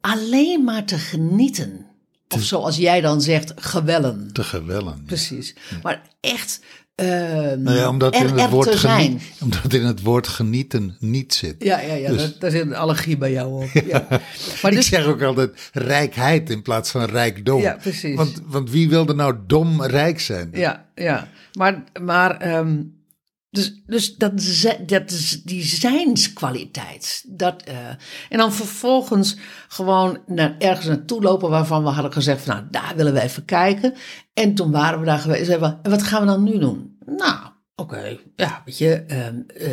alleen 0.00 0.64
maar 0.64 0.84
te 0.84 0.98
genieten. 0.98 1.85
Of 2.28 2.42
zoals 2.42 2.76
jij 2.76 3.00
dan 3.00 3.20
zegt, 3.20 3.52
gewellen. 3.56 4.30
te 4.32 4.44
gewellen. 4.44 4.94
ja. 4.96 5.02
Precies. 5.06 5.54
Maar 5.82 6.02
echt 6.20 6.60
eh, 6.94 7.06
Nou 7.58 7.72
ja, 7.72 7.88
omdat, 7.88 8.14
er, 8.14 8.26
in 8.26 8.38
het 8.38 8.50
woord 8.50 8.70
te 8.70 8.78
zijn. 8.78 9.00
geniet, 9.06 9.22
omdat 9.42 9.72
in 9.72 9.84
het 9.84 10.02
woord 10.02 10.28
genieten 10.28 10.96
niet 11.00 11.34
zit. 11.34 11.54
Ja, 11.58 11.80
ja, 11.80 11.94
ja 11.94 12.08
Dus- 12.08 12.20
daar, 12.20 12.32
daar 12.38 12.50
zit 12.50 12.60
een 12.62 12.74
allergie 12.74 13.16
bij 13.16 13.32
jou 13.32 13.62
op. 13.64 13.70
Ja. 13.86 14.06
Maar 14.62 14.70
Ik 14.70 14.76
dus, 14.76 14.86
zeg 14.88 15.06
ook 15.06 15.22
altijd 15.22 15.70
rijkheid 15.72 16.50
in 16.50 16.62
plaats 16.62 16.90
van 16.90 17.04
rijkdom. 17.04 17.60
Ja, 17.60 17.76
precies. 17.80 18.16
Want, 18.16 18.42
want 18.46 18.70
wie 18.70 18.88
wilde 18.88 19.14
nou 19.14 19.36
dom 19.46 19.82
rijk 19.82 20.20
zijn? 20.20 20.48
ja, 20.52 20.86
ja. 20.94 21.28
Maar, 21.52 21.84
maar 22.02 22.36
ehm, 22.36 22.76
dus, 23.56 23.82
dus 23.86 24.16
dat, 24.16 24.32
dat 24.86 25.10
is 25.10 25.42
die 25.42 25.64
zijnskwaliteit. 25.64 27.24
Dat, 27.28 27.62
eh, 27.62 27.88
en 28.28 28.38
dan 28.38 28.52
vervolgens 28.52 29.36
gewoon 29.68 30.18
naar, 30.26 30.56
ergens 30.58 30.86
naartoe 30.86 31.22
lopen 31.22 31.50
waarvan 31.50 31.82
we 31.82 31.88
hadden 31.88 32.12
gezegd 32.12 32.42
van 32.42 32.54
nou, 32.54 32.66
daar 32.70 32.92
willen 32.96 33.12
we 33.12 33.20
even 33.20 33.44
kijken. 33.44 33.94
En 34.34 34.54
toen 34.54 34.70
waren 34.70 35.00
we 35.00 35.06
daar 35.06 35.18
geweest. 35.18 35.50
en 35.50 35.60
we, 35.60 35.90
wat 35.90 36.02
gaan 36.02 36.20
we 36.20 36.26
dan 36.26 36.42
nu 36.42 36.58
doen? 36.58 36.96
Nou, 37.06 37.38
oké, 37.76 38.18
ja, 38.36 38.62
weet 38.64 38.78
je, 38.78 38.94
ehm, 38.94 39.40
eh, 39.46 39.70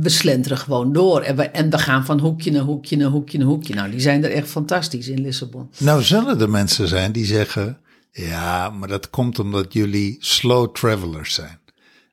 we 0.00 0.08
slenteren 0.08 0.58
gewoon 0.58 0.92
door. 0.92 1.20
En 1.20 1.36
we, 1.36 1.42
en 1.42 1.70
we 1.70 1.78
gaan 1.78 2.04
van 2.04 2.18
hoekje 2.18 2.50
naar 2.50 2.62
hoekje 2.62 2.96
naar 2.96 3.08
hoekje 3.08 3.38
naar 3.38 3.46
hoekje. 3.46 3.74
Nou, 3.74 3.90
die 3.90 4.00
zijn 4.00 4.24
er 4.24 4.30
echt 4.30 4.48
fantastisch 4.48 5.08
in 5.08 5.20
Lissabon. 5.20 5.70
Nou 5.78 6.02
zullen 6.02 6.40
er 6.40 6.50
mensen 6.50 6.88
zijn 6.88 7.12
die 7.12 7.24
zeggen... 7.24 7.78
ja, 8.10 8.70
maar 8.70 8.88
dat 8.88 9.10
komt 9.10 9.38
omdat 9.38 9.72
jullie 9.72 10.16
slow 10.20 10.74
travelers 10.74 11.34
zijn. 11.34 11.62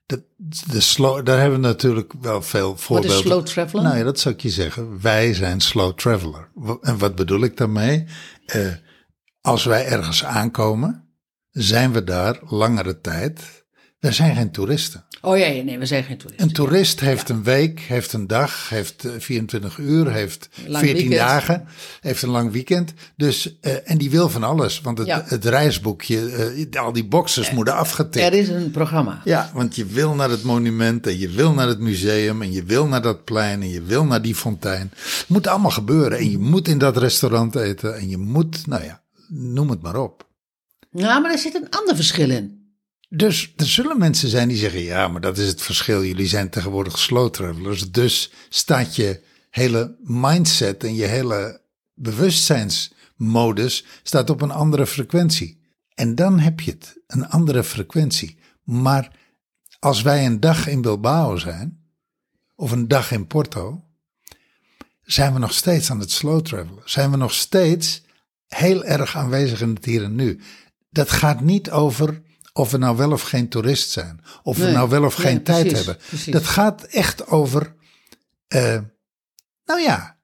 De, 0.05 0.23
de 0.71 0.79
slow, 0.79 1.25
daar 1.25 1.39
hebben 1.39 1.61
we 1.61 1.67
natuurlijk 1.67 2.13
wel 2.21 2.41
veel 2.41 2.69
Wat 2.69 2.81
voorbeelden. 2.81 3.17
is 3.17 3.23
slow 3.23 3.45
traveler? 3.45 3.83
Nou 3.83 3.97
ja, 3.97 4.03
dat 4.03 4.19
zou 4.19 4.35
ik 4.35 4.41
je 4.41 4.49
zeggen. 4.49 5.01
Wij 5.01 5.33
zijn 5.33 5.59
slow 5.59 5.93
traveler. 5.93 6.49
En 6.81 6.97
wat 6.97 7.15
bedoel 7.15 7.43
ik 7.43 7.57
daarmee? 7.57 8.05
Eh, 8.45 8.67
als 9.41 9.65
wij 9.65 9.85
ergens 9.85 10.23
aankomen, 10.25 11.09
zijn 11.49 11.91
we 11.91 12.03
daar 12.03 12.39
langere 12.45 13.01
tijd. 13.01 13.60
Wij 14.01 14.11
zijn 14.11 14.35
geen 14.35 14.51
toeristen. 14.51 15.03
Oh 15.21 15.37
ja, 15.37 15.47
nee, 15.63 15.77
we 15.79 15.85
zijn 15.85 16.03
geen 16.03 16.17
toeristen. 16.17 16.47
Een 16.47 16.53
toerist 16.53 16.99
heeft 16.99 17.29
een 17.29 17.43
week, 17.43 17.79
heeft 17.79 18.13
een 18.13 18.27
dag, 18.27 18.69
heeft 18.69 19.05
eh, 19.05 19.11
24 19.17 19.77
uur, 19.77 20.11
heeft 20.11 20.49
Lang 20.65 20.83
14 20.83 20.95
weekend. 21.09 21.27
dagen, 21.29 21.65
heeft 21.99 22.21
een 22.21 22.29
lang 22.29 22.51
weekend. 22.51 22.93
Dus, 23.15 23.57
eh, 23.59 23.89
en 23.89 23.97
die 23.97 24.09
wil 24.09 24.29
van 24.29 24.43
alles, 24.43 24.81
want 24.81 24.97
het, 24.97 25.07
Ja. 25.07 25.23
het 25.25 25.45
reisboekje, 25.45 26.29
eh, 26.71 26.81
al 26.81 26.91
die 26.91 27.05
boxes 27.05 27.51
moeten 27.51 27.75
afgetikt. 27.75 28.25
Er 28.25 28.33
is 28.33 28.49
een 28.49 28.71
programma. 28.71 29.21
Ja, 29.23 29.51
want 29.53 29.75
je 29.75 29.85
wil 29.85 30.13
naar 30.15 30.29
het 30.29 30.43
monument 30.43 31.07
en 31.07 31.19
je 31.19 31.29
wil 31.29 31.53
naar 31.53 31.67
het 31.67 31.79
museum 31.79 32.41
en 32.41 32.51
je 32.51 32.63
wil 32.63 32.87
naar 32.87 33.01
dat 33.01 33.23
plein 33.23 33.61
en 33.61 33.69
je 33.69 33.81
wil 33.81 34.05
naar 34.05 34.21
die 34.21 34.35
fontein. 34.35 34.91
Moet 35.27 35.47
allemaal 35.47 35.71
gebeuren 35.71 36.17
en 36.17 36.29
je 36.31 36.37
moet 36.37 36.67
in 36.67 36.77
dat 36.77 36.97
restaurant 36.97 37.55
eten 37.55 37.95
en 37.97 38.09
je 38.09 38.17
moet, 38.17 38.67
nou 38.67 38.83
ja, 38.83 39.01
noem 39.27 39.69
het 39.69 39.81
maar 39.81 39.95
op. 39.95 40.27
Nou, 40.91 41.21
maar 41.21 41.31
er 41.31 41.37
zit 41.37 41.55
een 41.55 41.69
ander 41.69 41.95
verschil 41.95 42.29
in. 42.29 42.59
Dus 43.13 43.53
er 43.55 43.67
zullen 43.67 43.97
mensen 43.99 44.29
zijn 44.29 44.47
die 44.47 44.57
zeggen: 44.57 44.81
ja, 44.81 45.07
maar 45.07 45.21
dat 45.21 45.37
is 45.37 45.47
het 45.47 45.61
verschil. 45.61 46.03
Jullie 46.03 46.27
zijn 46.27 46.49
tegenwoordig 46.49 46.97
slow 46.97 47.29
travelers. 47.29 47.91
Dus 47.91 48.31
staat 48.49 48.95
je 48.95 49.23
hele 49.49 49.95
mindset 50.01 50.83
en 50.83 50.95
je 50.95 51.05
hele 51.05 51.61
bewustzijnsmodus 51.93 53.85
staat 54.03 54.29
op 54.29 54.41
een 54.41 54.51
andere 54.51 54.87
frequentie. 54.87 55.61
En 55.93 56.15
dan 56.15 56.39
heb 56.39 56.59
je 56.59 56.71
het, 56.71 57.01
een 57.07 57.29
andere 57.29 57.63
frequentie. 57.63 58.37
Maar 58.63 59.15
als 59.79 60.01
wij 60.01 60.25
een 60.25 60.39
dag 60.39 60.67
in 60.67 60.81
Bilbao 60.81 61.37
zijn, 61.37 61.83
of 62.55 62.71
een 62.71 62.87
dag 62.87 63.11
in 63.11 63.27
Porto, 63.27 63.83
zijn 65.03 65.33
we 65.33 65.39
nog 65.39 65.53
steeds 65.53 65.91
aan 65.91 65.99
het 65.99 66.11
slow 66.11 66.41
travelen. 66.41 66.83
Zijn 66.85 67.11
we 67.11 67.17
nog 67.17 67.33
steeds 67.33 68.03
heel 68.47 68.83
erg 68.83 69.15
aanwezig 69.15 69.61
in 69.61 69.73
het 69.73 69.85
hier 69.85 70.03
en 70.03 70.15
nu. 70.15 70.41
Dat 70.89 71.09
gaat 71.09 71.41
niet 71.41 71.71
over 71.71 72.21
of 72.53 72.71
we 72.71 72.77
nou 72.77 72.97
wel 72.97 73.11
of 73.11 73.21
geen 73.21 73.49
toerist 73.49 73.89
zijn. 73.89 74.19
Of 74.43 74.57
we 74.57 74.71
nou 74.71 74.89
wel 74.89 75.03
of 75.05 75.17
nee, 75.17 75.27
geen 75.27 75.43
tijd 75.43 75.71
hebben. 75.71 75.97
precies. 76.07 76.33
Dat 76.33 76.45
gaat 76.45 76.83
echt 76.83 77.27
over, 77.27 77.75
eh, 78.47 78.79
nou 79.65 79.81
ja, 79.81 80.19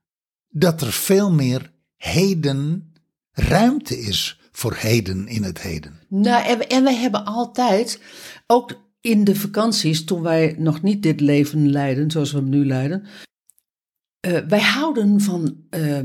dat 0.49 0.81
er 0.81 0.91
veel 0.91 1.31
meer 1.31 1.71
heden 1.95 2.93
ruimte 3.31 3.99
is 3.99 4.39
voor 4.51 4.73
heden 4.75 5.27
in 5.27 5.43
het 5.43 5.61
heden. 5.61 5.99
Nou, 6.09 6.45
en, 6.45 6.57
we- 6.57 6.67
en 6.67 6.83
wij 6.83 6.95
hebben 6.95 7.25
altijd, 7.25 8.01
ook 8.47 8.81
in 9.01 9.23
de 9.23 9.35
vakanties, 9.35 10.03
toen 10.03 10.21
wij 10.21 10.55
nog 10.57 10.81
niet 10.81 11.03
dit 11.03 11.19
leven 11.19 11.69
leiden 11.71 12.11
zoals 12.11 12.31
we 12.31 12.37
hem 12.37 12.49
nu 12.49 12.65
leiden, 12.65 13.05
eh, 14.19 14.37
wij 14.47 14.61
houden 14.61 15.21
van 15.21 15.57
eh, 15.69 15.99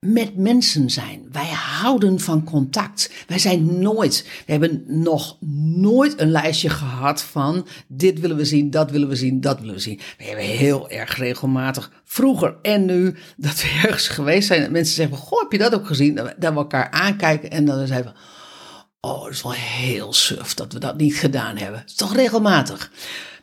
met 0.00 0.36
mensen 0.36 0.90
zijn. 0.90 1.28
Wij 1.32 1.48
houden 1.80 2.20
van 2.20 2.44
contact. 2.44 3.10
Wij 3.26 3.38
zijn 3.38 3.80
nooit, 3.80 4.28
we 4.46 4.52
hebben 4.52 4.84
nog 4.86 5.36
nooit 5.76 6.20
een 6.20 6.30
lijstje 6.30 6.68
gehad 6.68 7.22
van 7.22 7.66
dit 7.86 8.20
willen 8.20 8.36
we 8.36 8.44
zien, 8.44 8.70
dat 8.70 8.90
willen 8.90 9.08
we 9.08 9.16
zien, 9.16 9.40
dat 9.40 9.60
willen 9.60 9.74
we 9.74 9.80
zien. 9.80 10.00
We 10.18 10.24
hebben 10.24 10.44
heel 10.44 10.90
erg 10.90 11.16
regelmatig, 11.16 11.92
vroeger 12.04 12.56
en 12.62 12.84
nu, 12.84 13.14
dat 13.36 13.62
we 13.62 13.80
ergens 13.82 14.08
geweest 14.08 14.46
zijn. 14.46 14.62
En 14.62 14.72
mensen 14.72 14.94
zeggen, 14.94 15.16
goh, 15.16 15.40
heb 15.40 15.52
je 15.52 15.58
dat 15.58 15.74
ook 15.74 15.86
gezien? 15.86 16.14
Dat 16.14 16.34
dat 16.38 16.52
we 16.52 16.58
elkaar 16.58 16.90
aankijken 16.90 17.50
en 17.50 17.64
dan 17.64 17.86
zeggen 17.86 18.06
we, 18.06 18.12
Oh, 19.00 19.22
dat 19.22 19.32
is 19.32 19.42
wel 19.42 19.52
heel 19.52 20.12
suf 20.12 20.54
dat 20.54 20.72
we 20.72 20.78
dat 20.78 20.96
niet 20.96 21.14
gedaan 21.14 21.56
hebben. 21.56 21.80
Het 21.80 21.88
is 21.88 21.94
toch 21.94 22.14
regelmatig. 22.14 22.92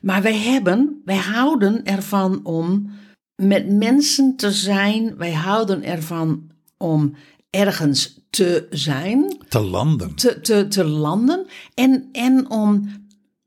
Maar 0.01 0.21
wij 0.21 0.37
hebben, 0.37 1.01
wij 1.05 1.17
houden 1.17 1.85
ervan 1.85 2.39
om 2.43 2.91
met 3.36 3.69
mensen 3.69 4.36
te 4.36 4.52
zijn. 4.52 5.17
Wij 5.17 5.34
houden 5.34 5.84
ervan 5.84 6.50
om 6.78 7.15
ergens 7.50 8.19
te 8.30 8.67
zijn, 8.69 9.38
Te 9.50 9.60
landen. 9.60 10.15
te, 10.15 10.41
te, 10.41 10.67
te 10.67 10.84
landen. 10.86 11.45
En, 11.74 12.10
en 12.12 12.50
om, 12.50 12.89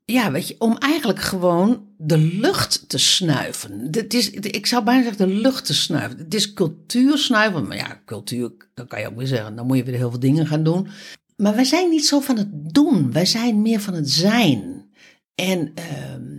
ja, 0.05 0.31
weet 0.31 0.47
je, 0.47 0.55
om 0.59 0.77
eigenlijk 0.77 1.19
gewoon 1.19 1.87
de 1.97 2.17
lucht 2.17 2.89
te 2.89 2.97
snuiven. 2.97 3.87
Het 3.91 4.13
is, 4.13 4.29
ik 4.29 4.65
zou 4.65 4.83
bijna 4.83 5.03
zeggen 5.03 5.27
de 5.27 5.33
lucht 5.33 5.65
te 5.65 5.73
snuiven. 5.73 6.17
Het 6.17 6.33
is 6.33 6.53
cultuur 6.53 7.17
snuiven. 7.17 7.67
Maar 7.67 7.77
ja, 7.77 8.01
cultuur, 8.05 8.51
dan 8.73 8.87
kan 8.87 8.99
je 8.99 9.07
ook 9.07 9.17
weer 9.17 9.27
zeggen, 9.27 9.55
dan 9.55 9.65
moet 9.67 9.77
je 9.77 9.83
weer 9.83 9.95
heel 9.95 10.09
veel 10.09 10.19
dingen 10.19 10.47
gaan 10.47 10.63
doen. 10.63 10.87
Maar 11.37 11.55
wij 11.55 11.63
zijn 11.63 11.89
niet 11.89 12.05
zo 12.05 12.19
van 12.19 12.37
het 12.37 12.73
doen. 12.73 13.11
Wij 13.11 13.25
zijn 13.25 13.61
meer 13.61 13.79
van 13.79 13.93
het 13.93 14.09
zijn. 14.11 14.85
En 15.35 15.71
ehm, 15.75 16.38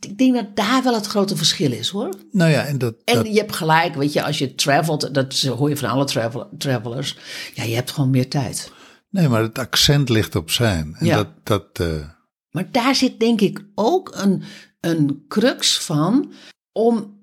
ik 0.00 0.18
denk 0.18 0.34
dat 0.34 0.56
daar 0.56 0.82
wel 0.82 0.94
het 0.94 1.06
grote 1.06 1.36
verschil 1.36 1.72
is 1.72 1.88
hoor. 1.88 2.14
Nou 2.30 2.50
ja, 2.50 2.64
en 2.64 2.78
dat, 2.78 2.94
En 3.04 3.14
dat 3.14 3.26
je 3.26 3.38
hebt 3.38 3.56
gelijk, 3.56 3.94
weet 3.94 4.12
je, 4.12 4.22
als 4.22 4.38
je 4.38 4.54
travelt, 4.54 5.14
dat 5.14 5.40
hoor 5.40 5.68
je 5.68 5.76
van 5.76 5.88
alle 5.88 6.04
travel, 6.04 6.48
travelers. 6.58 7.18
Ja, 7.54 7.62
je 7.62 7.74
hebt 7.74 7.90
gewoon 7.90 8.10
meer 8.10 8.28
tijd. 8.28 8.72
nee, 9.10 9.28
maar 9.28 9.42
het 9.42 9.58
accent 9.58 10.08
ligt 10.08 10.34
op 10.36 10.50
zijn. 10.50 10.94
En 10.98 11.06
Ja. 11.06 11.16
dat, 11.16 11.28
dat 11.42 11.66
eh, 11.72 12.08
Maar 12.50 12.68
daar 12.70 12.94
zit 12.94 13.20
denk 13.20 13.40
ik 13.40 13.64
ook 13.74 14.12
een, 14.14 14.42
een 14.80 15.24
crux 15.28 15.78
van 15.78 16.32
om, 16.72 17.20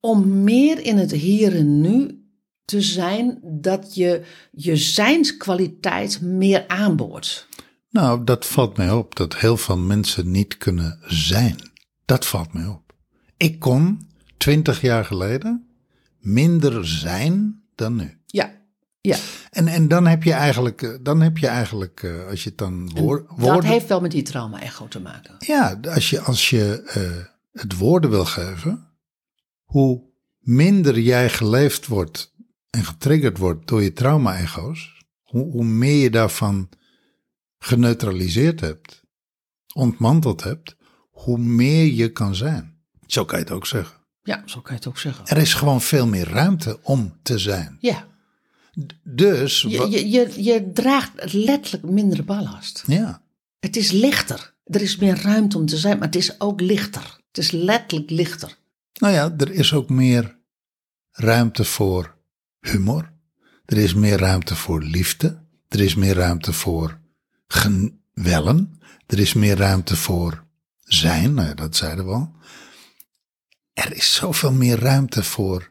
om 0.00 0.42
meer 0.42 0.80
in 0.80 0.96
het 0.98 1.10
hier 1.10 1.56
en 1.56 1.80
nu 1.80 2.22
te 2.64 2.80
zijn, 2.82 3.38
dat 3.42 3.94
je 3.94 4.22
je 4.52 4.76
zijnskwaliteit 4.76 6.20
meer 6.20 6.64
aanboort. 6.68 7.46
Nou, 7.90 8.24
dat 8.24 8.46
valt 8.46 8.76
mij 8.76 8.90
op 8.90 9.16
dat 9.16 9.36
heel 9.36 9.56
veel 9.56 9.76
mensen 9.78 10.30
niet 10.30 10.56
kunnen 10.58 10.98
zijn. 11.06 11.56
Dat 12.08 12.26
valt 12.26 12.52
mij 12.52 12.66
op. 12.66 12.92
Ik 13.36 13.58
kon 13.58 14.08
twintig 14.36 14.80
jaar 14.80 15.04
geleden 15.04 15.68
minder 16.18 16.86
zijn 16.86 17.62
dan 17.74 17.96
nu. 17.96 18.18
Ja, 18.26 18.52
ja. 19.00 19.16
En, 19.50 19.68
en 19.68 19.88
dan 19.88 20.06
heb 20.06 20.22
je 20.22 20.32
eigenlijk, 20.32 20.82
eh, 20.82 20.94
dan 21.02 21.20
heb 21.20 21.38
je 21.38 21.46
eigenlijk, 21.46 22.02
eh, 22.02 22.26
als 22.26 22.42
je 22.42 22.48
het 22.48 22.58
dan 22.58 22.90
woor- 22.94 23.26
Dat 23.28 23.38
woorden. 23.38 23.70
heeft 23.70 23.88
wel 23.88 24.00
met 24.00 24.10
die 24.10 24.22
trauma-echo 24.22 24.88
te 24.88 25.00
maken. 25.00 25.34
Ja, 25.38 25.80
als 25.82 26.10
je, 26.10 26.20
als 26.20 26.50
je 26.50 26.82
eh, 26.82 27.24
het 27.62 27.76
woorden 27.76 28.10
wil 28.10 28.24
geven, 28.24 28.88
hoe 29.64 30.02
minder 30.38 30.98
jij 31.00 31.30
geleefd 31.30 31.86
wordt 31.86 32.34
en 32.70 32.84
getriggerd 32.84 33.38
wordt 33.38 33.68
door 33.68 33.82
je 33.82 33.92
trauma-echo's, 33.92 35.04
hoe, 35.22 35.50
hoe 35.50 35.64
meer 35.64 36.02
je 36.02 36.10
daarvan 36.10 36.68
geneutraliseerd 37.58 38.60
hebt, 38.60 39.02
ontmanteld 39.74 40.42
hebt, 40.44 40.76
hoe 41.18 41.38
meer 41.38 41.84
je 41.86 42.12
kan 42.12 42.34
zijn. 42.34 42.76
Zo 43.06 43.24
kan 43.24 43.38
je 43.38 43.44
het 43.44 43.54
ook 43.54 43.66
zeggen. 43.66 43.96
Ja, 44.22 44.42
zo 44.46 44.60
kan 44.60 44.72
je 44.72 44.78
het 44.78 44.88
ook 44.88 44.98
zeggen. 44.98 45.26
Er 45.26 45.36
is 45.36 45.54
gewoon 45.54 45.80
veel 45.80 46.06
meer 46.06 46.28
ruimte 46.28 46.78
om 46.82 47.16
te 47.22 47.38
zijn. 47.38 47.76
Ja, 47.80 48.06
Dus, 49.02 49.60
je, 49.60 50.08
je, 50.10 50.42
je 50.44 50.70
draagt 50.72 51.32
letterlijk 51.32 51.84
minder 51.84 52.24
ballast. 52.24 52.82
ja, 52.86 53.22
Het 53.60 53.76
is 53.76 53.90
lichter. 53.90 54.54
Er 54.64 54.80
is 54.82 54.96
meer 54.96 55.20
ruimte 55.22 55.58
om 55.58 55.66
te 55.66 55.76
zijn, 55.76 55.98
maar 55.98 56.06
het 56.06 56.16
is 56.16 56.40
ook 56.40 56.60
lichter. 56.60 57.16
Het 57.28 57.38
is 57.38 57.50
letterlijk 57.50 58.10
lichter. 58.10 58.56
nou 59.00 59.14
ja, 59.14 59.34
er 59.36 59.50
is 59.52 59.72
ook 59.72 59.88
meer 59.88 60.36
ruimte 61.10 61.64
voor 61.64 62.16
humor. 62.60 63.12
Er 63.64 63.76
is 63.78 63.94
meer 63.94 64.18
ruimte 64.18 64.54
voor 64.56 64.82
liefde. 64.82 65.42
Er 65.68 65.80
is 65.80 65.94
meer 65.94 66.14
ruimte 66.14 66.52
voor 66.52 67.00
gewellen. 67.46 68.80
Er 69.06 69.18
is 69.18 69.32
meer 69.34 69.56
ruimte 69.56 69.96
voor 69.96 70.46
zijn. 70.88 71.34
Nou 71.34 71.48
ja, 71.48 71.54
dat 71.54 71.76
zeiden 71.76 72.06
we 72.06 72.12
al. 72.12 72.32
Er 73.72 73.96
is 73.96 74.14
zoveel 74.14 74.52
meer 74.52 74.78
ruimte 74.78 75.22
voor 75.22 75.70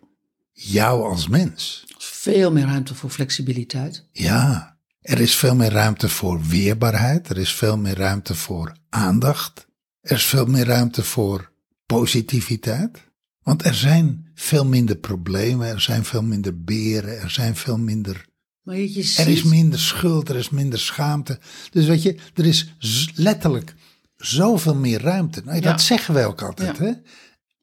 jou 0.52 1.10
als 1.10 1.28
mens. 1.28 1.86
Veel 1.98 2.52
meer 2.52 2.66
ruimte 2.66 2.96
voor 2.96 3.10
flexibiliteit. 3.10 4.06
Ja, 4.12 4.76
Er 5.02 5.20
is 5.20 5.36
veel 5.36 5.56
meer 5.56 5.72
ruimte 5.72 6.10
voor 6.10 6.42
weerbaarheid. 6.42 7.30
Er 7.30 7.38
is 7.38 7.54
veel 7.54 7.78
meer 7.78 7.98
ruimte 7.98 8.36
voor 8.36 8.76
aandacht. 8.90 9.68
Er 10.02 10.16
is 10.16 10.26
veel 10.26 10.46
meer 10.46 10.66
ruimte 10.66 11.04
voor 11.04 11.52
positiviteit. 11.86 13.06
Want 13.44 13.66
er 13.66 13.76
zijn 13.76 14.32
veel 14.36 14.66
minder 14.66 14.96
problemen, 14.96 15.68
er 15.68 15.82
zijn 15.82 16.06
veel 16.06 16.22
minder 16.24 16.64
beren, 16.64 17.20
er 17.20 17.30
zijn 17.30 17.56
veel 17.56 17.78
minder. 17.78 18.26
Maar 18.62 18.78
je 18.78 19.04
ziet... 19.04 19.18
Er 19.18 19.28
is 19.28 19.44
minder 19.44 19.80
schuld, 19.80 20.30
er 20.30 20.36
is 20.36 20.50
minder 20.50 20.80
schaamte. 20.80 21.40
Dus 21.72 21.86
weet 21.86 22.02
je, 22.04 22.18
er 22.34 22.46
is 22.46 22.74
letterlijk 23.16 23.76
zoveel 24.18 24.76
meer 24.76 25.02
ruimte. 25.02 25.42
Nou, 25.46 25.62
dat 25.62 25.82
zeggen 25.82 26.14
wij 26.14 26.26
ook 26.26 26.42
altijd. 26.42 26.78
Hè? 26.78 26.92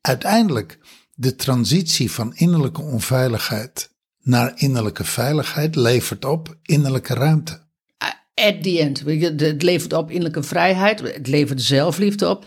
Uiteindelijk, 0.01 0.79
de 1.15 1.37
transitie 1.37 2.11
van 2.11 2.35
innerlijke 2.35 2.83
onveiligheid 2.83 3.91
naar 4.23 4.53
innerlijke 4.55 5.05
veiligheid 5.05 5.77
levert 5.77 6.25
op 6.25 6.57
innerlijke 6.63 7.15
ruimte. 7.15 7.63
At 8.35 8.63
the 8.63 8.81
end. 8.81 9.03
Het 9.41 9.63
levert 9.63 9.93
op 9.93 10.11
innerlijke 10.11 10.43
vrijheid, 10.43 11.01
het 11.01 11.27
levert 11.27 11.63
zelfliefde 11.63 12.29
op. 12.29 12.45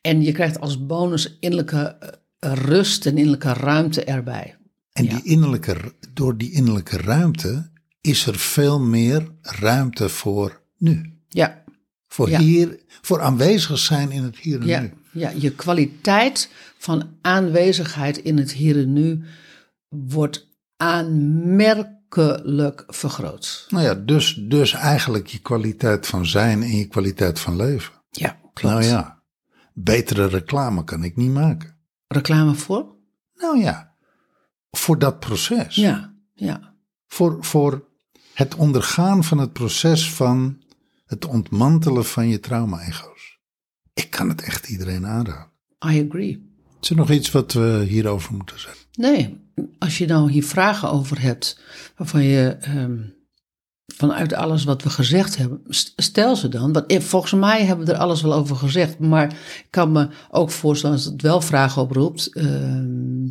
En 0.00 0.22
je 0.22 0.32
krijgt 0.32 0.60
als 0.60 0.86
bonus 0.86 1.36
innerlijke 1.40 1.96
eh, 2.38 2.52
rust 2.52 3.06
en 3.06 3.16
innerlijke 3.16 3.52
ruimte 3.52 4.04
erbij. 4.04 4.56
En 4.92 5.06
die 5.06 5.22
innerlijke, 5.22 5.76
door 6.14 6.36
die 6.36 6.52
innerlijke 6.52 6.96
ruimte 6.96 7.70
is 8.00 8.26
er 8.26 8.38
veel 8.38 8.80
meer 8.80 9.34
ruimte 9.40 10.08
voor 10.08 10.62
nu. 10.78 11.18
Ja. 11.28 11.64
Voor 12.12 12.28
hier, 12.28 12.80
voor 13.00 13.20
aanwezig 13.20 13.78
zijn 13.78 14.10
in 14.10 14.22
het 14.22 14.36
hier 14.36 14.60
en 14.60 14.66
ja. 14.66 14.80
nu. 14.80 14.92
Ja, 15.12 15.32
je 15.36 15.54
kwaliteit 15.54 16.50
van 16.78 17.16
aanwezigheid 17.20 18.18
in 18.18 18.38
het 18.38 18.52
hier 18.52 18.78
en 18.78 18.92
nu 18.92 19.24
wordt 19.88 20.48
aanmerkelijk 20.76 22.84
vergroot. 22.86 23.66
Nou 23.68 23.84
ja, 23.84 23.94
dus, 23.94 24.34
dus 24.34 24.72
eigenlijk 24.72 25.26
je 25.26 25.38
kwaliteit 25.38 26.06
van 26.06 26.26
zijn 26.26 26.62
en 26.62 26.76
je 26.76 26.86
kwaliteit 26.86 27.40
van 27.40 27.56
leven. 27.56 27.92
Ja, 28.10 28.38
klopt. 28.52 28.62
Nou 28.62 28.84
ja, 28.84 29.22
betere 29.74 30.26
reclame 30.26 30.84
kan 30.84 31.04
ik 31.04 31.16
niet 31.16 31.32
maken. 31.32 31.76
Reclame 32.06 32.54
voor? 32.54 32.86
Nou 33.34 33.58
ja, 33.58 33.94
voor 34.70 34.98
dat 34.98 35.20
proces. 35.20 35.74
Ja, 35.74 36.14
ja. 36.34 36.74
Voor, 37.06 37.44
voor 37.44 37.88
het 38.34 38.54
ondergaan 38.54 39.24
van 39.24 39.38
het 39.38 39.52
proces 39.52 40.12
van 40.12 40.62
het 41.10 41.26
ontmantelen 41.26 42.04
van 42.04 42.28
je 42.28 42.40
trauma-ego's. 42.40 43.38
Ik 43.94 44.10
kan 44.10 44.28
het 44.28 44.42
echt 44.42 44.68
iedereen 44.68 45.06
aanraden. 45.06 45.50
I 45.86 46.06
agree. 46.06 46.48
Is 46.80 46.90
er 46.90 46.96
nog 46.96 47.10
iets 47.10 47.30
wat 47.30 47.52
we 47.52 47.84
hierover 47.88 48.34
moeten 48.34 48.60
zeggen? 48.60 48.80
Nee, 48.92 49.40
als 49.78 49.98
je 49.98 50.06
nou 50.06 50.30
hier 50.30 50.44
vragen 50.44 50.90
over 50.90 51.20
hebt, 51.20 51.60
waarvan 51.96 52.22
je 52.22 52.48
ehm, 52.60 52.98
vanuit 53.86 54.32
alles 54.32 54.64
wat 54.64 54.82
we 54.82 54.90
gezegd 54.90 55.36
hebben, 55.36 55.60
stel 55.96 56.36
ze 56.36 56.48
dan. 56.48 56.72
Want 56.72 57.04
volgens 57.04 57.32
mij 57.32 57.64
hebben 57.64 57.86
we 57.86 57.92
er 57.92 57.98
alles 57.98 58.22
wel 58.22 58.32
over 58.32 58.56
gezegd, 58.56 58.98
maar 58.98 59.32
ik 59.32 59.66
kan 59.70 59.92
me 59.92 60.08
ook 60.30 60.50
voorstellen 60.50 60.96
dat 60.96 61.04
het 61.04 61.22
wel 61.22 61.40
vragen 61.40 61.82
oproept. 61.82 62.34
Ehm, 62.34 63.22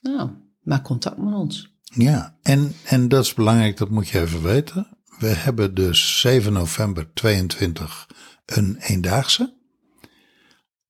nou, 0.00 0.30
maak 0.62 0.84
contact 0.84 1.18
met 1.18 1.34
ons. 1.34 1.72
Ja, 1.82 2.36
en, 2.42 2.72
en 2.84 3.08
dat 3.08 3.24
is 3.24 3.34
belangrijk, 3.34 3.76
dat 3.76 3.90
moet 3.90 4.08
je 4.08 4.20
even 4.20 4.42
weten. 4.42 4.93
We 5.18 5.26
hebben 5.26 5.74
dus 5.74 6.20
7 6.20 6.52
november 6.52 7.12
22 7.14 8.06
een 8.46 8.76
eendaagse. 8.80 9.54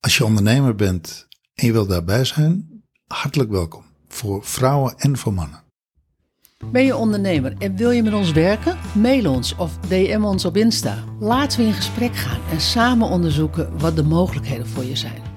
Als 0.00 0.16
je 0.16 0.24
ondernemer 0.24 0.74
bent 0.74 1.26
en 1.54 1.66
je 1.66 1.72
wilt 1.72 1.88
daarbij 1.88 2.24
zijn, 2.24 2.82
hartelijk 3.06 3.50
welkom. 3.50 3.84
Voor 4.08 4.44
vrouwen 4.44 4.94
en 4.96 5.16
voor 5.16 5.32
mannen. 5.32 5.62
Ben 6.72 6.84
je 6.84 6.96
ondernemer 6.96 7.54
en 7.58 7.76
wil 7.76 7.90
je 7.90 8.02
met 8.02 8.12
ons 8.12 8.32
werken? 8.32 8.78
Mail 8.94 9.32
ons 9.32 9.56
of 9.56 9.78
DM 9.78 10.22
ons 10.24 10.44
op 10.44 10.56
Insta. 10.56 11.04
Laten 11.20 11.58
we 11.58 11.66
in 11.66 11.72
gesprek 11.72 12.16
gaan 12.16 12.40
en 12.50 12.60
samen 12.60 13.08
onderzoeken 13.08 13.78
wat 13.78 13.96
de 13.96 14.02
mogelijkheden 14.02 14.66
voor 14.66 14.84
je 14.84 14.96
zijn. 14.96 15.33